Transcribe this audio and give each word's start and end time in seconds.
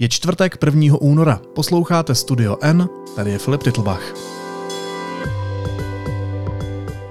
Je 0.00 0.08
čtvrtek 0.08 0.56
1. 0.64 0.96
února. 1.00 1.40
Posloucháte 1.54 2.14
Studio 2.14 2.56
N, 2.62 2.88
tady 3.16 3.30
je 3.30 3.38
Filip 3.38 3.62
Titlbach. 3.62 4.14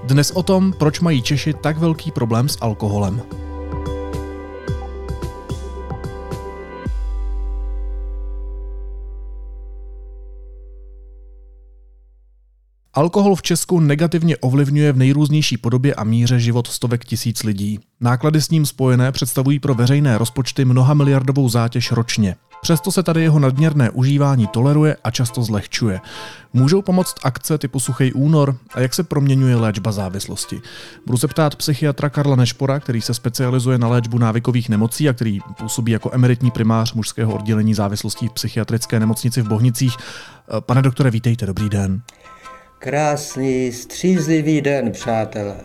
Dnes 0.04 0.32
o 0.32 0.44
tom, 0.44 0.74
proč 0.74 1.00
mají 1.00 1.22
Češi 1.22 1.54
tak 1.54 1.78
velký 1.78 2.12
problém 2.12 2.50
s 2.50 2.58
alkoholem. 2.62 3.22
Alkohol 13.00 13.36
v 13.36 13.42
Česku 13.42 13.80
negativně 13.80 14.38
ovlivňuje 14.38 14.92
v 14.92 14.98
nejrůznější 14.98 15.58
podobě 15.58 15.96
a 15.96 16.04
míře 16.04 16.40
život 16.40 16.68
stovek 16.68 17.06
tisíc 17.06 17.44
lidí. 17.44 17.80
Náklady 18.02 18.42
s 18.42 18.50
ním 18.50 18.66
spojené 18.66 19.12
představují 19.12 19.60
pro 19.60 19.74
veřejné 19.74 20.18
rozpočty 20.18 20.66
mnoha 20.66 20.94
miliardovou 20.94 21.50
zátěž 21.50 21.92
ročně. 21.92 22.36
Přesto 22.62 22.92
se 22.92 23.04
tady 23.04 23.22
jeho 23.22 23.40
nadměrné 23.40 23.90
užívání 23.90 24.48
toleruje 24.48 24.98
a 25.04 25.12
často 25.12 25.44
zlehčuje. 25.44 26.02
Můžou 26.54 26.82
pomoct 26.82 27.16
akce 27.24 27.58
typu 27.58 27.80
Suchý 27.80 28.14
únor 28.14 28.58
a 28.74 28.80
jak 28.80 28.94
se 28.94 29.04
proměňuje 29.04 29.56
léčba 29.56 29.92
závislosti? 29.92 30.62
Budu 31.06 31.18
se 31.18 31.28
ptát 31.28 31.56
psychiatra 31.56 32.10
Karla 32.10 32.36
Nešpora, 32.36 32.80
který 32.80 33.02
se 33.02 33.14
specializuje 33.14 33.78
na 33.78 33.88
léčbu 33.88 34.18
návykových 34.18 34.70
nemocí 34.70 35.10
a 35.10 35.14
který 35.14 35.40
působí 35.58 35.92
jako 35.92 36.10
emeritní 36.14 36.52
primář 36.52 36.94
mužského 36.94 37.36
oddělení 37.36 37.74
závislostí 37.74 38.28
v 38.28 38.34
psychiatrické 38.34 39.00
nemocnici 39.00 39.42
v 39.42 39.48
Bohnicích. 39.48 39.98
Pane 40.60 40.82
doktore, 40.82 41.12
vítejte, 41.12 41.46
dobrý 41.46 41.70
den. 41.70 42.02
Krásný, 42.82 43.72
střízlivý 43.72 44.62
den, 44.62 44.92
přátelé. 44.92 45.56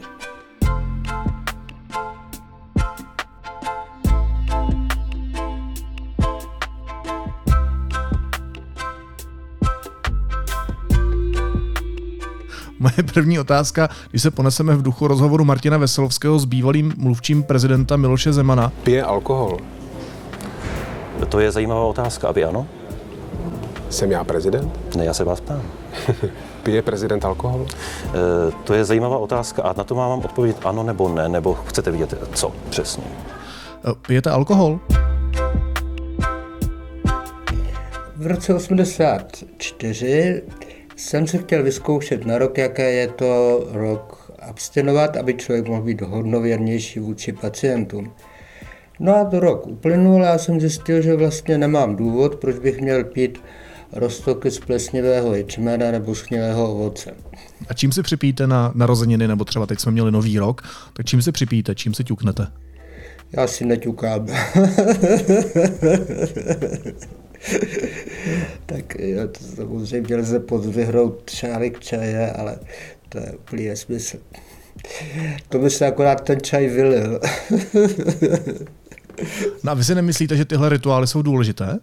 Moje 12.78 12.94
první 13.14 13.38
otázka, 13.38 13.88
když 14.10 14.22
se 14.22 14.31
poneseme 14.31 14.77
v 14.77 14.83
duchu 14.83 15.06
rozhovoru 15.06 15.44
Martina 15.44 15.78
Veselovského 15.78 16.38
s 16.38 16.44
bývalým 16.44 16.94
mluvčím 16.97 17.42
prezidenta 17.42 17.97
Miloše 17.97 18.33
Zemana. 18.33 18.72
Pije 18.83 19.03
alkohol. 19.03 19.58
To 21.28 21.41
je 21.41 21.50
zajímavá 21.50 21.84
otázka, 21.84 22.28
aby 22.28 22.44
ano? 22.44 22.66
Jsem 23.91 24.10
já 24.10 24.25
prezident? 24.25 24.97
Ne, 24.97 25.05
já 25.05 25.14
se 25.14 25.25
vás 25.25 25.41
ptám. 25.41 25.62
Pije 26.64 26.82
prezident 26.82 27.24
alkohol? 27.24 27.66
E, 27.66 28.52
to 28.64 28.74
je 28.74 28.84
zajímavá 28.84 29.18
otázka 29.18 29.62
a 29.62 29.72
na 29.76 29.84
to 29.84 29.94
mám 29.94 30.18
odpovědět 30.18 30.60
ano 30.64 30.82
nebo 30.82 31.08
ne, 31.08 31.28
nebo 31.28 31.54
chcete 31.54 31.90
vidět 31.90 32.14
co 32.34 32.52
přesně? 32.70 33.04
E, 33.04 33.94
pijete 34.06 34.30
alkohol? 34.30 34.80
V 38.16 38.26
roce 38.26 38.54
84 38.54 40.42
jsem 40.96 41.26
se 41.26 41.38
chtěl 41.38 41.62
vyzkoušet 41.62 42.26
na 42.26 42.38
rok, 42.38 42.58
jaké 42.58 42.92
je 42.92 43.08
to 43.08 43.64
rok 43.72 44.32
abstinovat, 44.48 45.16
aby 45.16 45.34
člověk 45.34 45.68
mohl 45.68 45.82
být 45.82 46.00
hodnověrnější 46.00 47.00
vůči 47.00 47.32
pacientům. 47.32 48.12
No 49.00 49.16
a 49.16 49.24
to 49.24 49.40
rok 49.40 49.66
uplynul 49.66 50.24
a 50.24 50.28
já 50.28 50.38
jsem 50.38 50.60
zjistil, 50.60 51.02
že 51.02 51.16
vlastně 51.16 51.58
nemám 51.58 51.96
důvod, 51.96 52.36
proč 52.36 52.58
bych 52.58 52.80
měl 52.80 53.04
pít 53.04 53.38
roztoky 53.95 54.50
z 54.50 54.59
plesnivého 54.59 55.34
ječmene 55.34 55.92
nebo 55.92 56.14
schnilého 56.14 56.73
ovoce. 56.73 57.14
A 57.69 57.75
čím 57.75 57.92
si 57.92 58.03
připíte 58.03 58.47
na 58.47 58.73
narozeniny, 58.75 59.28
nebo 59.28 59.45
třeba 59.45 59.67
teď 59.67 59.81
jsme 59.81 59.92
měli 59.92 60.12
nový 60.12 60.39
rok, 60.39 60.62
tak 60.92 61.06
čím 61.06 61.23
si 61.23 61.33
připíte, 61.33 61.75
čím 61.75 61.95
si 61.95 62.05
ťuknete? 62.05 62.47
Já 63.33 63.47
si 63.47 63.65
neťukám. 63.65 64.27
tak 68.67 68.98
jo, 68.98 69.28
to 69.28 69.45
samozřejmě 69.56 70.17
lze 70.17 70.41
podvyhnout 70.41 71.31
šálek 71.31 71.81
čaje, 71.81 72.33
ale 72.33 72.59
to 73.09 73.19
je 73.19 73.33
úplný 73.33 73.67
nesmysl. 73.67 74.17
To 75.49 75.59
by 75.59 75.71
se 75.71 75.87
akorát 75.87 76.21
ten 76.21 76.41
čaj 76.41 76.66
vylil. 76.66 77.21
no 79.65 79.72
a 79.72 79.75
vy 79.75 79.84
si 79.84 79.94
nemyslíte, 79.94 80.37
že 80.37 80.44
tyhle 80.44 80.69
rituály 80.69 81.06
jsou 81.06 81.22
důležité? 81.22 81.78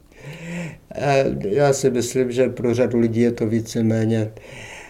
Eh, 0.95 1.25
já 1.47 1.73
si 1.73 1.91
myslím, 1.91 2.31
že 2.31 2.49
pro 2.49 2.73
řadu 2.73 2.99
lidí 2.99 3.21
je 3.21 3.31
to 3.31 3.47
víceméně 3.47 4.31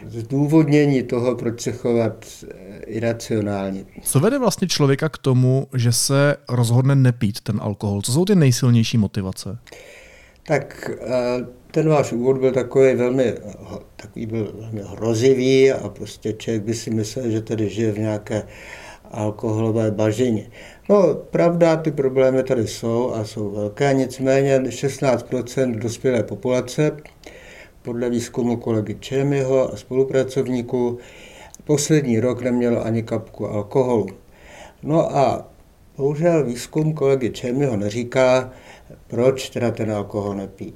zdůvodnění 0.08 1.04
toho, 1.04 1.36
proč 1.36 1.62
se 1.62 1.72
chovat 1.72 2.26
eh, 2.44 2.80
iracionálně. 2.86 3.86
Co 4.02 4.20
vede 4.20 4.40
vlastně 4.40 4.68
člověka 4.68 5.10
k 5.10 5.18
tomu, 5.18 5.68
že 5.76 5.92
se 5.92 6.36
rozhodne 6.50 6.96
nepít 6.96 7.42
ten 7.42 7.60
alkohol? 7.62 8.02
Co 8.02 8.12
jsou 8.12 8.26
ty 8.26 8.36
nejsilnější 8.36 8.98
motivace? 8.98 9.58
Tak 10.44 10.92
eh, 11.02 11.46
ten 11.72 11.90
váš 11.90 12.12
úvod 12.12 12.38
byl 12.38 12.52
takový 12.52 12.96
velmi, 12.96 13.34
takový 13.96 14.26
byl 14.26 14.54
velmi 14.60 14.82
hrozivý 14.84 15.72
a 15.72 15.90
prostě 15.90 16.34
člověk 16.34 16.64
by 16.64 16.74
si 16.74 16.90
myslel, 16.90 17.30
že 17.30 17.42
tady 17.42 17.70
žije 17.70 17.92
v 17.92 18.00
nějaké 18.00 18.44
alkoholové 19.12 19.92
bažině. 19.92 20.50
No, 20.92 21.16
pravda, 21.16 21.76
ty 21.76 21.92
problémy 21.92 22.44
tady 22.44 22.68
jsou 22.68 23.14
a 23.14 23.24
jsou 23.24 23.50
velké, 23.50 23.94
nicméně 23.94 24.60
16% 24.60 25.76
dospělé 25.80 26.24
populace, 26.24 26.98
podle 27.82 28.10
výzkumu 28.10 28.58
kolegy 28.58 28.96
Čemyho 29.00 29.74
a 29.74 29.78
spolupracovníků, 29.78 30.98
poslední 31.64 32.20
rok 32.20 32.42
nemělo 32.42 32.86
ani 32.86 33.04
kapku 33.04 33.48
alkoholu. 33.48 34.08
No 34.84 35.18
a 35.18 35.48
bohužel 35.98 36.46
výzkum 36.46 36.94
kolegy 36.94 37.30
Čemyho 37.30 37.78
neříká, 37.78 38.54
proč 39.08 39.50
teda 39.50 39.72
ten 39.72 39.92
alkohol 39.92 40.36
nepí. 40.36 40.74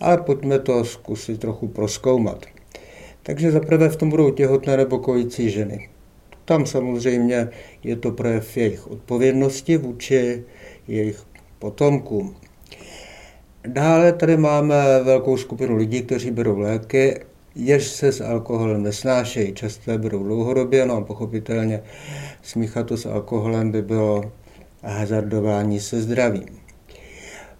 Ale 0.00 0.18
pojďme 0.18 0.58
to 0.58 0.84
zkusit 0.84 1.40
trochu 1.40 1.68
proskoumat. 1.68 2.46
Takže 3.22 3.52
zaprvé 3.52 3.88
v 3.88 3.96
tom 3.96 4.10
budou 4.10 4.30
těhotné 4.30 4.76
nebo 4.76 4.98
kojící 4.98 5.50
ženy. 5.50 5.88
Tam 6.48 6.66
samozřejmě 6.66 7.48
je 7.84 7.96
to 7.96 8.10
projev 8.10 8.56
jejich 8.56 8.90
odpovědnosti 8.90 9.76
vůči 9.76 10.44
jejich 10.88 11.22
potomkům. 11.58 12.36
Dále 13.66 14.12
tady 14.12 14.36
máme 14.36 15.02
velkou 15.02 15.36
skupinu 15.36 15.76
lidí, 15.76 16.02
kteří 16.02 16.30
berou 16.30 16.58
léky, 16.58 17.20
jež 17.54 17.86
se 17.88 18.12
s 18.12 18.20
alkoholem 18.20 18.82
nesnášejí. 18.82 19.54
Často 19.54 19.90
je 19.90 19.98
berou 19.98 20.22
dlouhodobě, 20.22 20.86
no 20.86 20.96
a 20.96 21.00
pochopitelně 21.00 21.82
smíchat 22.42 22.86
to 22.86 22.96
s 22.96 23.06
alkoholem 23.06 23.70
by 23.70 23.82
bylo 23.82 24.32
hazardování 24.82 25.80
se 25.80 26.02
zdravím. 26.02 26.58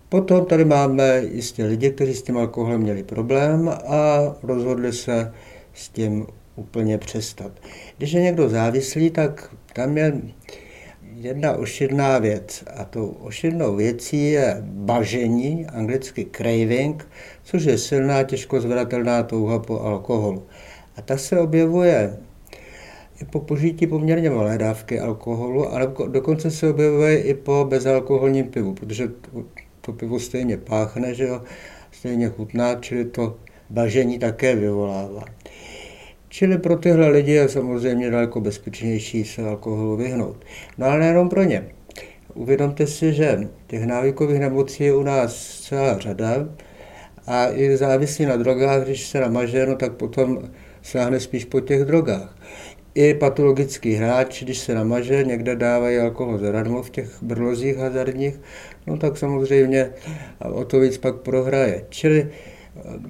Potom 0.09 0.47
tady 0.47 0.65
máme 0.65 1.23
jistě 1.33 1.65
lidi, 1.65 1.91
kteří 1.91 2.15
s 2.15 2.23
tím 2.23 2.39
alkoholem 2.39 2.81
měli 2.81 3.03
problém 3.03 3.69
a 3.69 4.19
rozhodli 4.43 4.93
se 4.93 5.33
s 5.75 5.89
tím 5.89 6.27
úplně 6.59 6.99
přestat. 6.99 7.53
Když 7.99 8.13
je 8.13 8.21
někdo 8.21 8.49
závislý, 8.49 9.11
tak 9.11 9.55
tam 9.73 9.99
je 9.99 10.13
jedna 11.15 11.53
ošidná 11.53 12.19
věc. 12.19 12.65
A 12.77 12.85
tou 12.85 13.09
ošidnou 13.09 13.77
věcí 13.77 14.31
je 14.31 14.57
bažení, 14.63 15.67
anglicky 15.67 16.27
craving, 16.37 17.09
což 17.43 17.65
je 17.65 17.79
silná, 17.79 18.23
těžko 18.23 18.61
zvratatelná 18.61 19.23
touha 19.23 19.59
po 19.59 19.81
alkoholu. 19.81 20.47
A 20.97 21.03
ta 21.03 21.17
se 21.17 21.41
objevuje 21.41 22.17
i 23.23 23.25
po 23.25 23.41
požití 23.41 23.87
poměrně 23.87 24.31
malé 24.31 24.59
dávky 24.59 25.01
alkoholu, 25.01 25.73
ale 25.73 25.93
dokonce 26.09 26.51
se 26.51 26.71
objevuje 26.71 27.21
i 27.21 27.35
po 27.35 27.67
bezalkoholním 27.69 28.47
pivu, 28.47 28.75
protože 28.75 29.09
to, 29.09 29.45
to 29.81 29.93
pivo 29.93 30.21
stejně 30.21 30.57
páchne, 30.57 31.15
že 31.15 31.25
jo, 31.25 31.43
stejně 31.91 32.29
chutná, 32.29 32.75
čili 32.75 33.05
to 33.05 33.37
bažení 33.71 34.19
také 34.19 34.57
vyvolává. 34.57 35.25
Čili 36.29 36.59
pro 36.59 36.77
tyhle 36.77 37.09
lidi 37.09 37.33
je 37.33 37.49
samozřejmě 37.49 38.11
daleko 38.11 38.41
bezpečnější 38.41 39.25
se 39.25 39.43
alkoholu 39.43 39.97
vyhnout. 39.97 40.45
No 40.79 40.87
ale 40.87 40.99
nejenom 40.99 41.29
pro 41.29 41.43
ně. 41.43 41.65
Uvědomte 42.35 42.87
si, 42.87 43.13
že 43.13 43.49
těch 43.67 43.87
návykových 43.87 44.41
nemocí 44.41 44.85
je 44.85 44.95
u 44.95 45.03
nás 45.03 45.61
celá 45.61 45.99
řada 45.99 46.49
a 47.27 47.51
i 47.53 47.77
závislí 47.77 48.27
na 48.27 48.37
drogách, 48.37 48.85
když 48.85 49.07
se 49.07 49.21
namaže, 49.21 49.67
no 49.67 49.77
tak 49.77 49.93
potom 49.93 50.39
sáhne 50.83 51.21
spíš 51.21 51.45
po 51.45 51.61
těch 51.61 51.85
drogách. 51.85 52.37
I 52.95 53.15
patologický 53.15 53.95
hráč, 53.95 54.43
když 54.43 54.59
se 54.59 54.75
namaže, 54.75 55.25
někde 55.25 55.57
dávají 55.57 55.99
alkohol 55.99 56.39
zadarmo 56.39 56.83
v 56.83 56.91
těch 56.91 57.23
brlozích 57.23 57.77
hazardních, 57.77 58.41
no 58.87 58.97
tak 58.97 59.17
samozřejmě 59.17 59.91
o 60.53 60.65
to 60.65 60.81
víc 60.81 60.99
pak 60.99 61.17
prohraje. 61.17 61.85
Čili 61.89 62.31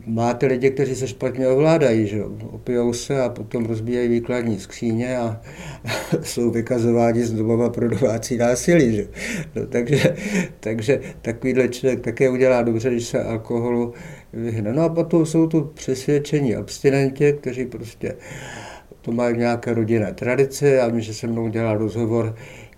máte 0.07 0.47
lidi, 0.47 0.71
kteří 0.71 0.95
se 0.95 1.09
špatně 1.09 1.49
ovládají, 1.49 2.07
že 2.07 2.25
opijou 2.51 2.93
se 2.93 3.23
a 3.23 3.29
potom 3.29 3.65
rozbíjají 3.65 4.09
výkladní 4.09 4.61
skříně 4.61 5.19
a 5.19 5.41
jsou 6.23 6.51
vykazováni 6.51 7.25
z 7.25 7.33
domova 7.33 7.71
pro 7.71 7.89
domácí 7.89 8.37
násilí. 8.37 8.97
Že? 8.97 9.09
No, 9.55 9.67
takže, 9.67 10.17
takže 10.61 11.01
takovýhle 11.23 11.69
člověk 11.69 12.01
také 12.01 12.31
udělá 12.31 12.63
dobře, 12.63 12.91
když 12.91 13.07
se 13.07 13.25
alkoholu 13.25 13.93
vyhne. 14.33 14.73
No 14.73 14.83
a 14.83 14.89
potom 14.89 15.27
jsou 15.27 15.47
tu 15.47 15.65
přesvědčení 15.75 16.57
abstinenti, 16.57 17.33
kteří 17.33 17.67
prostě 17.67 18.15
to 19.03 19.13
mají 19.13 19.37
nějaké 19.37 19.75
rodinné 19.75 20.15
tradice 20.15 20.81
a 20.81 20.99
že 20.99 21.15
se 21.15 21.27
mnou 21.27 21.49
dělal 21.49 21.79
rozhovor 21.79 22.35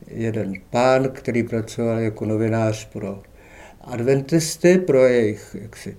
jeden 0.07 0.53
pán, 0.71 1.09
který 1.13 1.43
pracoval 1.43 1.99
jako 1.99 2.25
novinář 2.25 2.89
pro 2.89 3.23
adventisty 3.81 4.79
pro 4.79 5.05
jejich 5.05 5.57
jaksi, 5.61 5.97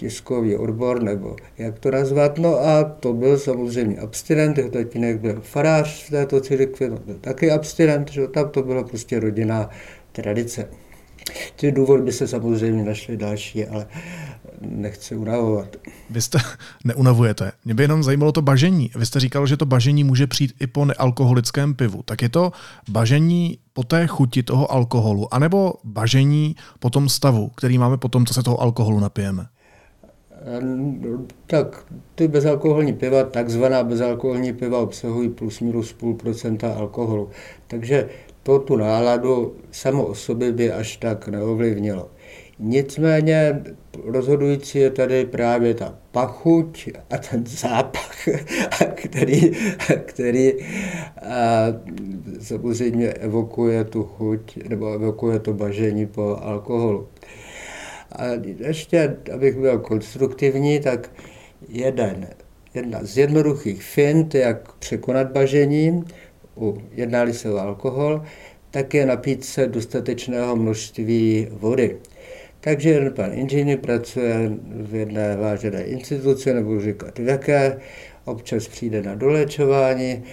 tiskový 0.00 0.56
odbor, 0.56 1.02
nebo 1.02 1.36
jak 1.58 1.78
to 1.78 1.90
nazvat. 1.90 2.38
No 2.38 2.56
a 2.60 2.84
to 2.84 3.12
byl 3.12 3.38
samozřejmě 3.38 3.96
abstinent, 3.96 4.58
jeho 4.58 4.70
tatínek 4.70 5.20
byl 5.20 5.40
farář 5.40 6.06
v 6.06 6.10
této 6.10 6.40
církvi, 6.40 6.88
no 6.88 6.96
byl 7.06 7.14
taky 7.20 7.50
abstinent, 7.50 8.12
že 8.12 8.28
tam 8.28 8.48
to 8.48 8.62
byla 8.62 8.82
prostě 8.82 9.20
rodinná 9.20 9.70
tradice. 10.12 10.68
Ty 11.56 11.72
důvody 11.72 12.02
by 12.02 12.12
se 12.12 12.28
samozřejmě 12.28 12.84
našly 12.84 13.16
další, 13.16 13.66
ale 13.66 13.86
nechci 14.60 15.16
unavovat. 15.16 15.76
Vy 16.10 16.22
jste 16.22 16.38
neunavujete. 16.84 17.52
Mě 17.64 17.74
by 17.74 17.82
jenom 17.82 18.02
zajímalo 18.02 18.32
to 18.32 18.42
bažení. 18.42 18.90
Vy 18.96 19.06
jste 19.06 19.20
říkal, 19.20 19.46
že 19.46 19.56
to 19.56 19.66
bažení 19.66 20.04
může 20.04 20.26
přijít 20.26 20.54
i 20.60 20.66
po 20.66 20.84
nealkoholickém 20.84 21.74
pivu. 21.74 22.02
Tak 22.04 22.22
je 22.22 22.28
to 22.28 22.52
bažení 22.88 23.58
po 23.72 23.84
té 23.84 24.06
chuti 24.06 24.42
toho 24.42 24.72
alkoholu, 24.72 25.34
anebo 25.34 25.72
bažení 25.84 26.56
po 26.78 26.90
tom 26.90 27.08
stavu, 27.08 27.48
který 27.48 27.78
máme 27.78 27.96
po 27.96 28.08
tom, 28.08 28.26
co 28.26 28.34
se 28.34 28.42
toho 28.42 28.60
alkoholu 28.60 29.00
napijeme? 29.00 29.46
Tak 31.46 31.84
ty 32.14 32.28
bezalkoholní 32.28 32.92
piva, 32.92 33.24
takzvaná 33.24 33.84
bezalkoholní 33.84 34.52
piva 34.52 34.78
obsahují 34.78 35.28
plus 35.28 35.60
minus 35.60 35.92
půl 35.92 36.14
procenta 36.14 36.72
alkoholu. 36.72 37.30
Takže 37.66 38.08
to 38.42 38.58
tu 38.58 38.76
náladu 38.76 39.56
samo 39.70 40.06
o 40.06 40.14
sobě 40.14 40.52
by 40.52 40.72
až 40.72 40.96
tak 40.96 41.28
neovlivnilo. 41.28 42.10
Nicméně 42.58 43.62
rozhodující 44.04 44.78
je 44.78 44.90
tady 44.90 45.24
právě 45.24 45.74
ta 45.74 45.98
pachuť 46.10 46.88
a 47.10 47.18
ten 47.18 47.46
zápach, 47.46 48.28
který, 48.94 49.52
který 50.04 50.52
a, 50.62 50.66
samozřejmě 52.40 53.08
evokuje 53.08 53.84
tu 53.84 54.02
chuť 54.02 54.56
nebo 54.68 54.92
evokuje 54.92 55.38
to 55.38 55.54
bažení 55.54 56.06
po 56.06 56.36
alkoholu. 56.42 57.08
A 58.12 58.24
ještě, 58.58 59.16
abych 59.34 59.56
byl 59.56 59.78
konstruktivní, 59.78 60.80
tak 60.80 61.10
jeden, 61.68 62.26
jedna 62.74 62.98
z 63.02 63.18
jednoduchých 63.18 63.82
fint, 63.82 64.34
jak 64.34 64.72
překonat 64.72 65.32
bažení, 65.32 66.04
jednali 66.92 67.32
se 67.32 67.52
o 67.52 67.58
alkohol, 67.58 68.22
tak 68.70 68.94
je 68.94 69.06
napít 69.06 69.44
se 69.44 69.66
dostatečného 69.66 70.56
množství 70.56 71.48
vody. 71.50 71.96
Takže 72.60 72.90
jeden 72.90 73.12
pan 73.12 73.32
inženýr 73.32 73.78
pracuje 73.78 74.50
v 74.64 74.94
jedné 74.94 75.36
vážené 75.36 75.82
instituci, 75.82 76.54
nebudu 76.54 76.80
říkat 76.80 77.18
jaké, 77.18 77.80
občas 78.24 78.68
přijde 78.68 79.02
na 79.02 79.14
dolečování, 79.14 80.24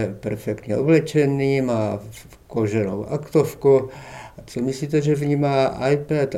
je 0.00 0.14
perfektně 0.20 0.76
oblečený, 0.76 1.60
má 1.60 2.00
koženou 2.46 3.04
aktovku. 3.04 3.88
Co 4.46 4.60
myslíte, 4.60 5.02
že 5.02 5.14
v 5.14 5.26
ní 5.26 5.36
má 5.36 5.88
iPad, 5.88 6.34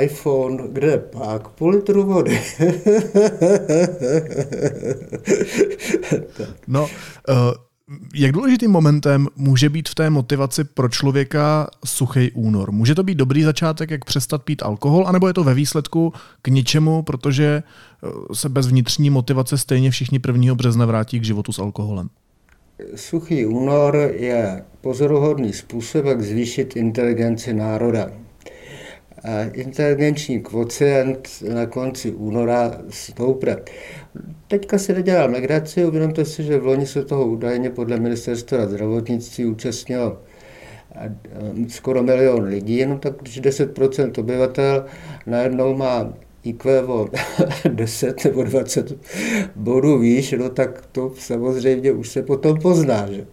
iPhone, 0.00 0.62
kde 0.72 0.98
pak? 0.98 1.48
Půl 1.48 1.70
litru 1.70 2.02
vody. 2.02 2.40
no, 6.68 6.82
uh 7.28 7.52
jak 8.14 8.32
důležitým 8.32 8.70
momentem 8.70 9.28
může 9.36 9.68
být 9.68 9.88
v 9.88 9.94
té 9.94 10.10
motivaci 10.10 10.64
pro 10.64 10.88
člověka 10.88 11.66
suchý 11.84 12.32
únor? 12.32 12.72
Může 12.72 12.94
to 12.94 13.02
být 13.02 13.14
dobrý 13.14 13.42
začátek, 13.42 13.90
jak 13.90 14.04
přestat 14.04 14.42
pít 14.42 14.62
alkohol, 14.62 15.08
anebo 15.08 15.28
je 15.28 15.34
to 15.34 15.44
ve 15.44 15.54
výsledku 15.54 16.12
k 16.42 16.48
ničemu, 16.48 17.02
protože 17.02 17.62
eh, 17.62 18.34
se 18.34 18.48
bez 18.48 18.66
vnitřní 18.66 19.10
motivace 19.10 19.58
stejně 19.58 19.90
všichni 19.90 20.20
1. 20.26 20.54
března 20.54 20.86
vrátí 20.86 21.20
k 21.20 21.24
životu 21.24 21.52
s 21.52 21.58
alkoholem? 21.58 22.08
Suchý 22.94 23.46
únor 23.46 24.12
je 24.12 24.64
pozoruhodný 24.80 25.52
způsob, 25.52 26.04
jak 26.04 26.22
zvýšit 26.22 26.76
inteligenci 26.76 27.52
národa. 27.54 28.10
Inteligenční 29.52 30.40
kvocient 30.40 31.28
na 31.54 31.66
konci 31.66 32.12
února 32.12 32.80
stoupne. 32.88 33.56
Teďka 34.48 34.78
si 34.78 34.92
nedělám 34.92 35.32
legraci, 35.32 35.86
uvědomte 35.86 36.24
si, 36.24 36.42
že 36.42 36.58
v 36.58 36.66
loni 36.66 36.86
se 36.86 37.04
toho 37.04 37.26
údajně 37.26 37.70
podle 37.70 38.00
ministerstva 38.00 38.66
zdravotnictví 38.66 39.46
účastnilo 39.46 40.18
skoro 41.68 42.02
milion 42.02 42.42
lidí, 42.42 42.86
no 42.86 42.98
tak 42.98 43.14
když 43.20 43.40
10% 43.40 44.20
obyvatel 44.20 44.84
najednou 45.26 45.76
má 45.76 46.12
IQ 46.44 46.82
o 46.86 47.08
10 47.68 48.24
nebo 48.24 48.42
20 48.42 48.92
bodů 49.56 49.98
výš, 49.98 50.34
no 50.38 50.48
tak 50.48 50.86
to 50.92 51.12
samozřejmě 51.18 51.92
už 51.92 52.08
se 52.08 52.22
potom 52.22 52.58
pozná. 52.58 53.12
Že? 53.12 53.26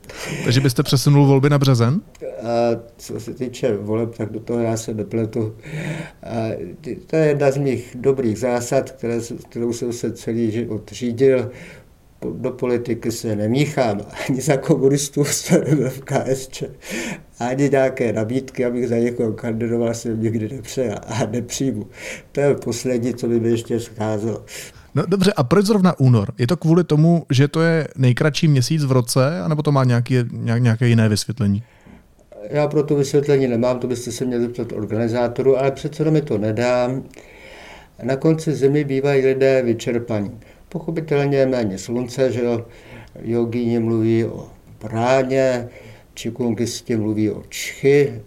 Takže 0.44 0.62
byste 0.62 0.84
přesunul 0.84 1.28
volby 1.28 1.50
na 1.50 1.58
březen? 1.58 2.02
A 2.44 2.80
co 2.98 3.20
se 3.20 3.34
týče 3.34 3.78
voleb, 3.78 4.18
tak 4.18 4.32
do 4.32 4.40
toho 4.40 4.60
já 4.60 4.78
se 4.78 4.94
nepletu. 4.94 5.56
A 6.24 6.36
to 7.08 7.16
je 7.16 7.28
jedna 7.28 7.52
z 7.52 7.58
mých 7.58 7.96
dobrých 8.00 8.40
zásad, 8.40 8.92
které, 8.92 9.20
kterou 9.50 9.74
jsem 9.74 9.94
se 9.94 10.12
celý 10.12 10.52
život 10.52 10.92
řídil 10.92 11.52
do 12.22 12.52
politiky 12.52 13.12
se 13.12 13.36
nemíchám, 13.36 14.02
ani 14.30 14.42
za 14.42 14.58
komunistů 14.58 15.24
v 15.90 16.02
KSČ, 16.04 16.64
ani 17.40 17.70
nějaké 17.70 18.14
nabídky, 18.14 18.66
abych 18.66 18.88
za 18.88 18.96
někoho 18.96 19.34
kandidoval, 19.34 19.94
jsem 19.94 20.22
nikdy 20.22 20.50
nepřejal 20.56 21.00
a 21.08 21.26
nepřijmu. 21.26 21.88
To 22.32 22.42
je 22.42 22.56
poslední, 22.56 23.14
co 23.14 23.28
by 23.28 23.40
mi 23.40 23.50
ještě 23.50 23.80
scházelo. 23.80 24.46
No 24.96 25.04
dobře, 25.08 25.34
a 25.34 25.44
proč 25.44 25.66
zrovna 25.66 26.00
únor? 26.00 26.34
Je 26.38 26.48
to 26.48 26.58
kvůli 26.58 26.84
tomu, 26.84 27.26
že 27.32 27.48
to 27.48 27.62
je 27.62 27.88
nejkratší 27.98 28.48
měsíc 28.48 28.86
v 28.86 28.92
roce, 28.92 29.42
anebo 29.42 29.64
to 29.64 29.72
má 29.72 29.84
nějaké, 29.84 30.26
nějaké 30.58 30.88
jiné 30.88 31.10
vysvětlení? 31.10 31.64
Já 32.50 32.68
pro 32.68 32.84
to 32.84 32.96
vysvětlení 32.96 33.48
nemám, 33.48 33.80
to 33.80 33.88
byste 33.88 34.12
se 34.12 34.26
měli 34.26 34.42
zeptat 34.44 34.72
organizátoru, 34.72 35.58
ale 35.58 35.72
přece 35.72 36.12
mi 36.12 36.22
to 36.22 36.38
nedám. 36.38 37.04
Na 38.04 38.16
konci 38.16 38.54
zimy 38.54 38.84
bývají 38.84 39.26
lidé 39.26 39.62
vyčerpaní. 39.62 40.40
Pochopitelně 40.70 41.46
méně 41.46 41.78
slunce, 41.78 42.32
že 42.32 42.44
jo, 42.44 42.66
jogíni 43.22 43.80
mluví 43.80 44.26
o 44.26 44.48
bráně, 44.82 45.70
čikungisti 46.14 46.98
mluví 46.98 47.30
o 47.32 47.44
čchy, 47.50 48.22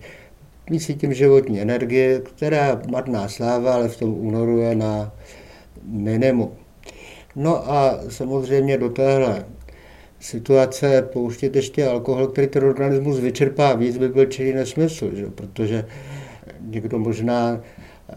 myslí 0.71 0.95
tím 0.95 1.15
životní 1.15 1.61
energie, 1.61 2.21
která 2.21 2.83
marná 2.91 3.29
sláva, 3.29 3.75
ale 3.75 3.89
v 3.89 3.97
tom 3.97 4.15
únoru 4.15 4.59
je 4.59 4.75
na 4.75 5.13
minimum. 5.85 6.51
No 7.37 7.73
a 7.73 7.99
samozřejmě 8.09 8.79
do 8.79 8.89
téhle 8.89 9.45
situace 10.21 11.03
pouštět 11.03 11.57
ještě 11.57 11.87
alkohol, 11.87 12.27
který 12.27 12.47
ten 12.47 12.65
organismus 12.65 13.19
vyčerpá 13.19 13.75
víc, 13.75 13.99
by 13.99 14.09
byl 14.09 14.27
čili 14.27 14.55
nesmysl, 14.55 15.11
že? 15.15 15.27
protože 15.27 15.85
někdo 16.61 16.99
možná 16.99 17.61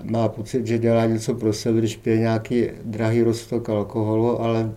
má 0.04 0.28
pocit, 0.28 0.68
že 0.68 0.78
dělá 0.78 1.06
něco 1.06 1.34
pro 1.34 1.54
sebe, 1.54 1.80
když 1.80 1.98
pije 1.98 2.18
nějaký 2.18 2.68
drahý 2.84 3.24
roztok 3.24 3.70
alkoholu, 3.70 4.42
ale 4.42 4.72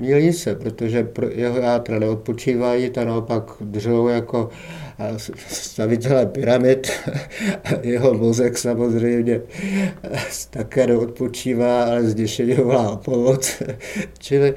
Mílí 0.00 0.32
se, 0.32 0.54
protože 0.54 1.04
pro 1.04 1.28
jeho 1.30 1.58
játra 1.58 1.98
neodpočívají, 1.98 2.90
ta 2.90 3.04
naopak 3.04 3.50
držou 3.60 4.08
jako 4.08 4.48
stavitelé 5.36 6.26
pyramid. 6.26 6.90
jeho 7.82 8.14
mozek 8.14 8.58
samozřejmě 8.58 9.40
také 10.50 10.86
neodpočívá, 10.86 11.84
ale 11.84 12.04
zděšeně 12.04 12.54
volá 12.54 12.96
pomoc. 12.96 13.62
Čili 14.18 14.54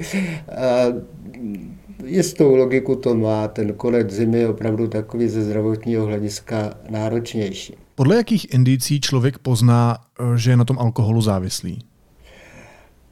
jistou 2.05 2.55
logiku 2.55 2.95
to 2.95 3.15
má, 3.15 3.47
ten 3.47 3.73
konec 3.73 4.11
zimy 4.11 4.39
je 4.39 4.47
opravdu 4.47 4.87
takový 4.87 5.27
ze 5.27 5.43
zdravotního 5.43 6.05
hlediska 6.05 6.77
náročnější. 6.89 7.86
Podle 7.97 8.15
jakých 8.15 8.53
indicí 8.53 9.01
člověk 9.01 9.37
pozná, 9.37 9.97
eh, 10.19 10.37
že 10.37 10.51
je 10.51 10.57
na 10.57 10.65
tom 10.65 10.79
alkoholu 10.79 11.21
závislý? 11.21 11.79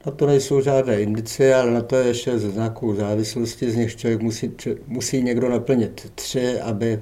Na 0.06 0.12
to 0.12 0.26
nejsou 0.26 0.60
žádné 0.60 1.00
indicie, 1.00 1.54
ale 1.54 1.70
na 1.70 1.82
to 1.82 1.96
je 1.96 2.06
ještě 2.06 2.38
ze 2.38 2.50
znaků 2.50 2.94
závislosti, 2.94 3.70
z 3.70 3.76
nich 3.76 3.96
člověk 3.96 4.22
musí, 4.22 4.52
musí 4.86 5.22
někdo 5.22 5.48
naplnit 5.48 6.12
tři, 6.14 6.60
aby 6.60 7.00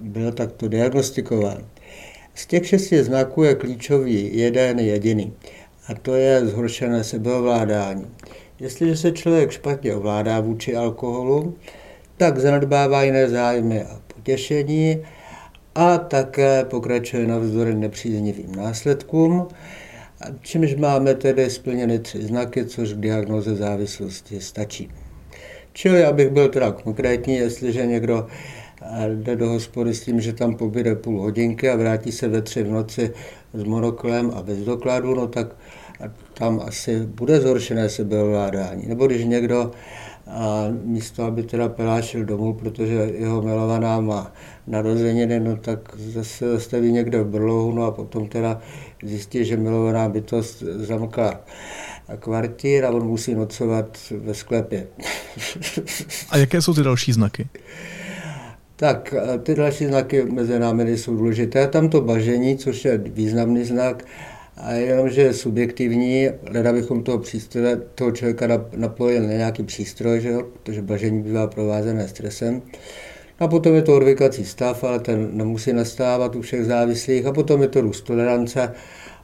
byl 0.00 0.32
takto 0.32 0.68
diagnostikován. 0.68 1.58
Z 2.34 2.46
těch 2.46 2.66
šesti 2.66 3.04
znaků 3.04 3.42
je 3.42 3.54
klíčový 3.54 4.38
jeden 4.38 4.78
jediný, 4.78 5.32
a 5.88 5.94
to 5.94 6.14
je 6.14 6.46
zhoršené 6.46 7.04
sebeovládání. 7.04 8.06
Jestliže 8.60 8.96
se 8.96 9.12
člověk 9.12 9.50
špatně 9.50 9.94
ovládá 9.94 10.40
vůči 10.40 10.76
alkoholu, 10.76 11.54
tak 12.16 12.38
zanedbává 12.38 13.02
jiné 13.02 13.28
zájmy 13.28 13.82
a 13.82 14.00
potěšení 14.14 15.04
a 15.74 15.98
také 15.98 16.64
pokračuje 16.64 17.26
navzdory 17.26 17.74
nepříznivým 17.74 18.54
následkům, 18.56 19.48
čímž 20.40 20.74
máme 20.74 21.14
tedy 21.14 21.50
splněny 21.50 21.98
tři 21.98 22.22
znaky, 22.22 22.64
což 22.64 22.92
k 22.92 23.00
diagnoze 23.00 23.56
závislosti 23.56 24.40
stačí. 24.40 24.90
Čili, 25.72 26.04
abych 26.04 26.30
byl 26.30 26.48
teda 26.48 26.72
konkrétní, 26.72 27.34
jestliže 27.34 27.86
někdo 27.86 28.26
eh, 28.82 29.08
jde 29.14 29.36
do 29.36 29.48
hospody 29.48 29.94
s 29.94 30.00
tím, 30.00 30.20
že 30.20 30.32
tam 30.32 30.54
pobyde 30.54 30.94
půl 30.94 31.20
hodinky 31.20 31.70
a 31.70 31.76
vrátí 31.76 32.12
se 32.12 32.28
ve 32.28 32.42
tři 32.42 32.62
v 32.62 32.70
noci 32.70 33.10
s 33.54 33.64
monoklem 33.64 34.32
a 34.34 34.42
bez 34.42 34.58
dokladu, 34.58 35.14
no 35.14 35.26
tak 35.26 35.46
tam 36.34 36.60
asi 36.66 37.00
bude 37.00 37.40
zhoršené 37.40 37.88
sebeovládání. 37.88 38.86
Nebo 38.86 39.06
když 39.06 39.24
někdo 39.24 39.70
a 40.34 40.68
místo, 40.84 41.24
aby 41.24 41.42
teda 41.42 41.68
pelášil 41.68 42.24
domů, 42.24 42.54
protože 42.54 42.94
jeho 42.94 43.42
milovaná 43.42 44.00
má 44.00 44.32
narozeniny, 44.66 45.40
no 45.40 45.56
tak 45.56 45.78
zase 45.96 46.52
zastaví 46.52 46.92
někde 46.92 47.22
v 47.22 47.26
brlohu, 47.26 47.72
no 47.72 47.82
a 47.84 47.90
potom 47.90 48.28
teda 48.28 48.60
zjistí, 49.02 49.44
že 49.44 49.56
milovaná 49.56 50.08
bytost 50.08 50.62
zamkla 50.62 51.40
kvartír 52.18 52.84
a 52.84 52.90
on 52.90 53.06
musí 53.06 53.34
nocovat 53.34 53.98
ve 54.10 54.34
sklepě. 54.34 54.86
A 56.30 56.36
jaké 56.36 56.62
jsou 56.62 56.74
ty 56.74 56.82
další 56.82 57.12
znaky? 57.12 57.48
Tak, 58.76 59.14
ty 59.42 59.54
další 59.54 59.86
znaky 59.86 60.24
mezi 60.24 60.58
námi 60.58 60.98
jsou 60.98 61.16
důležité. 61.16 61.68
Tam 61.68 61.88
to 61.88 62.00
bažení, 62.00 62.58
což 62.58 62.84
je 62.84 62.98
významný 62.98 63.64
znak, 63.64 64.04
a 64.56 64.72
jenom, 64.72 65.10
že 65.10 65.22
je 65.22 65.34
subjektivní, 65.34 66.28
leda 66.50 66.72
bychom 66.72 67.02
toho, 67.02 67.18
přístroje, 67.18 67.76
toho 67.94 68.12
člověka 68.12 68.46
napojili 68.76 69.26
na 69.26 69.32
nějaký 69.32 69.62
přístroj, 69.62 70.20
že 70.20 70.28
jo? 70.28 70.42
protože 70.42 70.82
bažení 70.82 71.22
bývá 71.22 71.46
provázené 71.46 72.08
stresem. 72.08 72.62
A 73.38 73.48
potom 73.48 73.74
je 73.74 73.82
to 73.82 73.96
odvykací 73.96 74.44
stav, 74.44 74.84
ale 74.84 75.00
ten 75.00 75.36
nemusí 75.36 75.72
nastávat 75.72 76.36
u 76.36 76.40
všech 76.40 76.64
závislých. 76.64 77.26
A 77.26 77.32
potom 77.32 77.62
je 77.62 77.68
to 77.68 77.80
růst 77.80 78.00
tolerance. 78.00 78.74